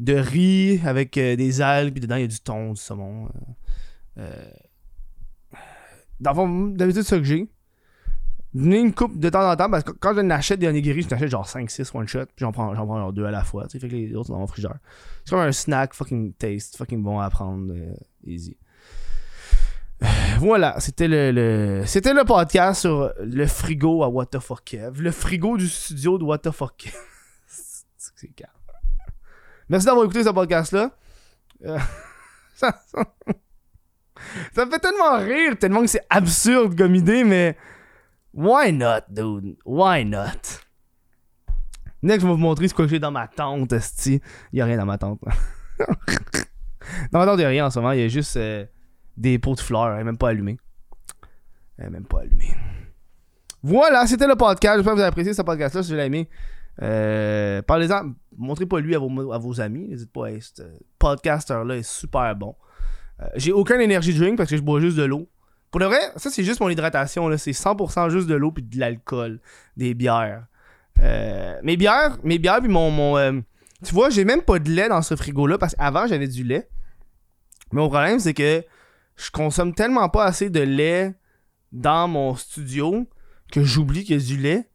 de 0.00 0.14
riz 0.14 0.80
avec 0.84 1.16
euh, 1.18 1.36
des 1.36 1.60
algues. 1.60 1.92
Puis 1.92 2.00
dedans, 2.00 2.16
il 2.16 2.22
y 2.22 2.24
a 2.24 2.28
du 2.28 2.40
thon, 2.40 2.72
du 2.72 2.80
saumon. 2.80 3.28
euh, 4.18 4.20
euh, 4.22 5.56
dans 6.20 6.68
d'habitude, 6.70 7.02
ça 7.02 7.18
que 7.18 7.24
j'ai. 7.24 7.48
Donner 8.54 8.78
une 8.78 8.94
coupe 8.94 9.18
de 9.18 9.28
temps 9.30 9.50
en 9.50 9.56
temps, 9.56 9.68
parce 9.68 9.82
que 9.82 9.90
quand 9.90 10.14
je 10.14 10.20
n'achète 10.20 10.60
des 10.60 10.68
onigiri, 10.68 11.02
je 11.02 11.08
n'achète 11.08 11.28
genre 11.28 11.46
5-6 11.46 11.90
one 11.96 12.06
shot, 12.06 12.26
puis 12.26 12.36
j'en 12.44 12.52
prends, 12.52 12.72
j'en 12.74 12.86
prends 12.86 12.98
genre 12.98 13.12
deux 13.12 13.24
à 13.24 13.30
la 13.32 13.42
fois, 13.42 13.64
tu 13.64 13.70
sais, 13.70 13.78
fait 13.80 13.88
que 13.88 13.94
les 13.96 14.14
autres 14.14 14.28
sont 14.28 14.34
dans 14.34 14.38
mon 14.40 14.46
frigidaire. 14.46 14.76
C'est 15.24 15.30
comme 15.30 15.40
un 15.40 15.50
snack 15.52 15.92
fucking 15.94 16.32
taste, 16.34 16.76
fucking 16.76 17.02
bon 17.02 17.18
à 17.18 17.28
prendre, 17.30 17.72
euh, 17.74 17.94
easy. 18.24 18.56
Euh, 20.02 20.06
Voilà, 20.38 20.78
c'était 20.78 21.08
le, 21.08 21.82
c'était 21.86 22.14
le 22.14 22.24
podcast 22.24 22.82
sur 22.82 23.12
le 23.20 23.46
frigo 23.46 24.02
à 24.04 24.08
What 24.08 24.26
the 24.26 24.38
fuck 24.38 24.62
Kev. 24.64 25.00
Le 25.02 25.10
frigo 25.10 25.56
du 25.56 25.68
studio 25.68 26.18
de 26.18 26.24
What 26.24 26.38
the 26.38 26.50
fuck 26.52 26.76
Kev. 26.76 26.92
c'est. 27.46 28.28
Merci 29.68 29.86
d'avoir 29.86 30.04
écouté 30.04 30.22
ce 30.22 30.28
podcast-là. 30.30 30.90
Euh, 31.64 31.78
ça- 32.54 32.80
ça 34.52 34.64
me 34.64 34.70
fait 34.70 34.78
tellement 34.78 35.18
rire, 35.18 35.58
tellement 35.58 35.80
que 35.80 35.86
c'est 35.88 36.04
absurde 36.08 36.76
comme 36.78 36.94
idée, 36.94 37.24
mais 37.24 37.56
why 38.34 38.72
not, 38.72 39.02
dude? 39.08 39.56
Why 39.64 40.04
not? 40.04 40.60
Next, 42.02 42.20
je 42.20 42.26
vais 42.26 42.32
vous 42.32 42.36
montrer 42.36 42.68
ce 42.68 42.74
que 42.74 42.86
j'ai 42.86 42.98
dans 42.98 43.10
ma 43.10 43.28
tente, 43.28 43.72
esti. 43.72 44.20
Il 44.52 44.58
y 44.58 44.60
a 44.60 44.66
rien 44.66 44.76
dans 44.76 44.84
ma 44.84 44.98
tente. 44.98 45.20
dans 47.12 47.18
ma 47.18 47.24
tente, 47.24 47.38
il 47.38 47.42
y 47.42 47.46
a 47.46 47.48
rien 47.48 47.66
en 47.66 47.70
ce 47.70 47.78
moment. 47.78 47.92
Il 47.92 48.00
y 48.00 48.04
a 48.04 48.08
juste 48.08 48.36
euh, 48.36 48.66
des 49.16 49.38
pots 49.38 49.54
de 49.54 49.60
fleurs. 49.60 49.94
Elle 49.94 50.02
est 50.02 50.04
même 50.04 50.18
pas 50.18 50.28
allumée. 50.28 50.58
Elle 51.78 51.86
est 51.86 51.90
même 51.90 52.04
pas 52.04 52.20
allumée. 52.20 52.54
Voilà, 53.62 54.06
c'était 54.06 54.26
le 54.26 54.36
podcast. 54.36 54.76
J'espère 54.76 54.92
que 54.92 54.96
vous 54.96 55.02
avez 55.02 55.08
apprécié 55.08 55.32
ce 55.32 55.40
podcast-là. 55.40 55.82
Si 55.82 55.90
vous 55.92 55.96
l'avez 55.96 56.08
aimé, 56.08 56.28
euh, 56.82 57.62
parlez-en. 57.62 58.12
Montrez 58.36 58.66
pas 58.66 58.80
lui 58.80 58.94
à 58.94 58.98
vos, 58.98 59.32
à 59.32 59.38
vos 59.38 59.60
amis. 59.62 59.88
N'hésitez 59.88 60.10
pas. 60.12 60.30
Hey, 60.30 60.42
ce 60.42 60.62
podcaster-là 60.98 61.76
est 61.76 61.82
super 61.82 62.36
bon. 62.36 62.54
Euh, 63.22 63.26
j'ai 63.36 63.52
aucun 63.52 63.80
energy 63.80 64.12
drink 64.12 64.36
parce 64.36 64.50
que 64.50 64.56
je 64.58 64.62
bois 64.62 64.80
juste 64.80 64.98
de 64.98 65.04
l'eau. 65.04 65.28
Pour 65.74 65.80
le 65.80 65.86
vrai, 65.86 66.12
ça 66.14 66.30
c'est 66.30 66.44
juste 66.44 66.60
mon 66.60 66.68
hydratation. 66.68 67.26
là. 67.26 67.36
C'est 67.36 67.50
100% 67.50 68.08
juste 68.08 68.28
de 68.28 68.36
l'eau 68.36 68.52
puis 68.52 68.62
de 68.62 68.78
l'alcool. 68.78 69.40
Des 69.76 69.92
bières. 69.92 70.46
Euh, 71.00 71.58
mes 71.64 71.76
bières, 71.76 72.16
mes 72.22 72.38
bières 72.38 72.60
puis 72.60 72.68
mon. 72.70 72.92
mon 72.92 73.16
euh, 73.16 73.32
tu 73.84 73.92
vois, 73.92 74.08
j'ai 74.08 74.24
même 74.24 74.42
pas 74.42 74.60
de 74.60 74.70
lait 74.70 74.88
dans 74.88 75.02
ce 75.02 75.16
frigo-là 75.16 75.58
parce 75.58 75.74
qu'avant 75.74 76.06
j'avais 76.06 76.28
du 76.28 76.44
lait. 76.44 76.68
Mais 77.72 77.80
mon 77.80 77.88
problème 77.88 78.20
c'est 78.20 78.34
que 78.34 78.62
je 79.16 79.32
consomme 79.32 79.74
tellement 79.74 80.08
pas 80.08 80.26
assez 80.26 80.48
de 80.48 80.60
lait 80.60 81.12
dans 81.72 82.06
mon 82.06 82.36
studio 82.36 83.08
que 83.50 83.64
j'oublie 83.64 84.04
qu'il 84.04 84.20
y 84.20 84.22
a 84.22 84.24
du 84.24 84.36
lait. 84.36 84.70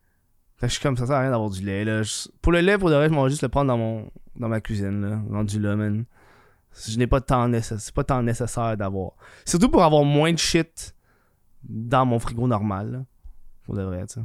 Fait 0.58 0.66
que 0.66 0.68
je 0.68 0.74
suis 0.74 0.84
comme 0.84 0.98
ça, 0.98 1.04
ça 1.04 1.08
sert 1.08 1.16
à 1.16 1.22
rien 1.22 1.32
d'avoir 1.32 1.50
du 1.50 1.64
lait. 1.64 1.86
Là. 1.86 2.02
Pour 2.42 2.52
le 2.52 2.60
lait, 2.60 2.78
pour 2.78 2.90
le 2.90 2.98
reste, 2.98 3.14
je 3.14 3.18
vais 3.22 3.30
juste 3.30 3.42
le 3.42 3.48
prendre 3.48 3.70
dans, 3.70 3.78
mon, 3.78 4.12
dans 4.36 4.50
ma 4.50 4.60
cuisine. 4.60 5.10
Là, 5.10 5.22
rendu 5.32 5.62
là, 5.62 5.78
man. 5.78 6.04
Je 6.88 6.98
n'ai 6.98 7.08
pas 7.08 7.22
temps 7.22 7.48
nécessaire. 7.48 7.94
Pas 7.94 8.04
tant 8.04 8.24
nécessaire 8.24 8.78
d'avoir. 8.78 9.12
Surtout 9.46 9.70
pour 9.70 9.84
avoir 9.84 10.04
moins 10.04 10.32
de 10.32 10.38
shit 10.38 10.96
dans 11.64 12.06
mon 12.06 12.20
frigo 12.20 12.48
normal. 12.48 13.06
Pour 13.66 13.76
de 13.76 13.84
vrai, 13.84 14.06
tu 14.08 14.20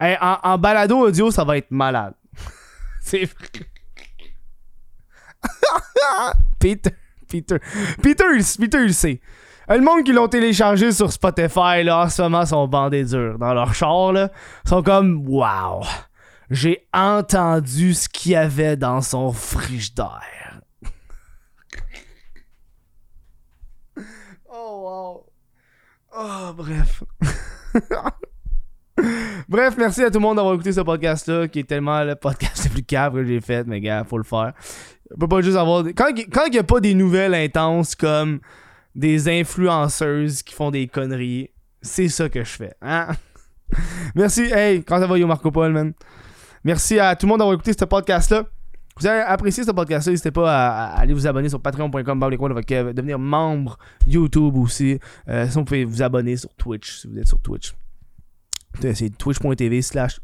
en, 0.00 0.58
balado 0.58 0.98
audio, 0.98 1.30
ça 1.30 1.44
va 1.44 1.56
être 1.56 1.70
malade. 1.70 2.14
C'est. 3.00 3.28
Peter, 6.58 6.90
Peter, 7.28 7.58
Peter, 8.02 8.24
Peter, 8.58 8.84
il 8.84 8.94
sait. 8.94 9.20
Le 9.68 9.80
monde 9.80 10.04
qui 10.04 10.12
l'ont 10.12 10.28
téléchargé 10.28 10.92
sur 10.92 11.10
Spotify, 11.10 11.82
là, 11.82 12.04
en 12.04 12.08
ce 12.08 12.22
moment, 12.22 12.46
sont 12.46 12.68
bandés 12.68 13.04
durs. 13.04 13.38
Dans 13.38 13.52
leur 13.52 13.74
char, 13.74 14.12
là, 14.12 14.30
sont 14.64 14.82
comme, 14.82 15.26
wow. 15.26 15.82
j'ai 16.50 16.86
entendu 16.92 17.92
ce 17.94 18.08
qu'il 18.08 18.32
y 18.32 18.36
avait 18.36 18.76
dans 18.76 19.00
son 19.00 19.32
frigidaire. 19.32 20.60
oh 24.48 24.85
Oh 24.96 26.52
bref. 26.56 27.02
Bref, 29.48 29.74
merci 29.76 30.02
à 30.02 30.10
tout 30.10 30.18
le 30.18 30.22
monde 30.22 30.36
d'avoir 30.36 30.54
écouté 30.54 30.72
ce 30.72 30.80
podcast-là, 30.80 31.48
qui 31.48 31.58
est 31.58 31.68
tellement 31.68 32.02
le 32.02 32.14
podcast 32.14 32.64
le 32.64 32.70
plus 32.70 32.82
cave 32.82 33.12
que 33.14 33.24
j'ai 33.24 33.42
fait, 33.42 33.66
mais 33.66 33.80
gars, 33.80 34.04
faut 34.04 34.16
le 34.16 34.24
faire. 34.24 34.54
On 35.14 35.18
peut 35.18 35.28
pas 35.28 35.42
juste 35.42 35.58
avoir. 35.58 35.84
Quand 35.94 36.08
il 36.08 36.50
n'y 36.50 36.58
a 36.58 36.64
pas 36.64 36.80
des 36.80 36.94
nouvelles 36.94 37.34
intenses 37.34 37.94
comme 37.94 38.40
des 38.94 39.28
influenceuses 39.28 40.42
qui 40.42 40.54
font 40.54 40.70
des 40.70 40.88
conneries, 40.88 41.50
c'est 41.82 42.08
ça 42.08 42.30
que 42.30 42.42
je 42.42 42.50
fais. 42.50 42.74
Hein? 42.80 43.08
merci. 44.14 44.50
Hey, 44.50 44.82
quand 44.82 44.98
ça 44.98 45.06
va, 45.06 45.18
yo 45.18 45.26
Marco 45.26 45.50
Paul, 45.50 45.72
man? 45.72 45.92
Merci 46.64 46.98
à 46.98 47.14
tout 47.14 47.26
le 47.26 47.30
monde 47.30 47.40
d'avoir 47.40 47.54
écouté 47.54 47.74
ce 47.78 47.84
podcast-là. 47.84 48.44
Vous 48.98 49.06
avez 49.06 49.20
apprécié 49.20 49.64
ce 49.64 49.70
podcast-là, 49.72 50.12
n'hésitez 50.12 50.30
pas 50.30 50.50
à, 50.50 50.98
aller 50.98 51.12
vous 51.12 51.26
abonner 51.26 51.48
sur 51.48 51.60
patreon.com, 51.60 52.20
devenir 52.20 53.18
membre 53.18 53.78
YouTube 54.06 54.56
aussi. 54.56 54.98
Euh, 55.28 55.46
sinon, 55.48 55.62
vous 55.62 55.64
pouvez 55.66 55.84
vous 55.84 56.02
abonner 56.02 56.36
sur 56.36 56.52
Twitch 56.54 57.00
si 57.00 57.08
vous 57.08 57.18
êtes 57.18 57.28
sur 57.28 57.40
Twitch. 57.40 57.74
C'est 58.80 59.16
twitch.tv 59.16 59.82
slash 59.82 60.20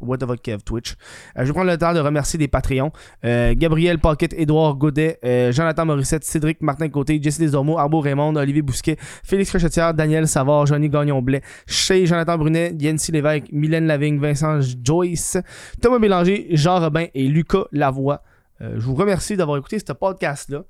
Twitch. 0.64 0.94
Euh, 1.38 1.44
je 1.44 1.52
prendre 1.52 1.70
le 1.70 1.78
temps 1.78 1.94
de 1.94 2.00
remercier 2.00 2.38
des 2.38 2.48
Patreons. 2.48 2.92
Euh, 3.24 3.54
Gabriel 3.56 3.98
Pocket, 3.98 4.32
Édouard 4.35 4.76
Godet, 4.76 5.18
euh, 5.24 5.52
Jonathan 5.52 5.87
Morissette, 5.87 6.24
Cédric 6.24 6.61
Martin 6.61 6.88
Côté, 6.88 7.20
Jesse 7.22 7.40
Desormeaux, 7.40 7.78
Arbo 7.78 8.00
Raymond, 8.00 8.37
Olivier 8.37 8.62
Bousquet, 8.62 8.96
Félix 8.98 9.50
Crochetière, 9.50 9.94
Daniel 9.94 10.28
Savard, 10.28 10.66
Johnny 10.66 10.88
Gagnon-Blais, 10.88 11.42
Chez 11.66 12.06
Jonathan 12.06 12.38
Brunet, 12.38 12.74
Yancy 12.78 13.12
Lévesque, 13.12 13.46
Mylène 13.52 13.87
Lavigne, 13.87 14.18
Vincent 14.18 14.61
Joyce, 14.82 15.38
Thomas 15.80 15.98
Bélanger, 15.98 16.48
Jean 16.50 16.80
Robin 16.80 17.06
et 17.14 17.28
Lucas 17.28 17.64
Lavoie. 17.72 18.22
Je 18.62 18.81
vous 18.81 18.94
remercie 18.94 19.37
d'avoir 19.37 19.59
écouté 19.59 19.79
ce 19.79 19.92
podcast-là. 19.92 20.62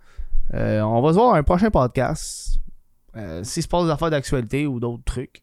on 0.53 1.03
va 1.03 1.09
se 1.11 1.15
voir 1.15 1.33
dans 1.33 1.35
un 1.35 1.43
prochain 1.43 1.71
podcast. 1.71 2.59
S'il 3.43 3.63
se 3.63 3.69
passe 3.69 3.85
des 3.85 3.91
affaires 3.91 4.11
d'actualité 4.11 4.67
ou 4.67 4.81
d'autres 4.81 5.05
trucs. 5.05 5.43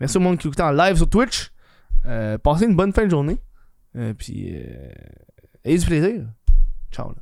Merci 0.00 0.18
au 0.18 0.20
monde 0.20 0.38
qui 0.38 0.46
écoute 0.46 0.60
en 0.60 0.72
live 0.72 0.96
sur 0.96 1.08
Twitch. 1.08 1.50
Euh, 2.06 2.38
passez 2.38 2.66
une 2.66 2.76
bonne 2.76 2.92
fin 2.92 3.04
de 3.04 3.10
journée. 3.10 3.38
Euh, 3.96 4.12
puis, 4.14 4.54
euh, 4.54 4.92
ayez 5.64 5.78
du 5.78 5.86
plaisir. 5.86 6.26
Ciao. 6.92 7.12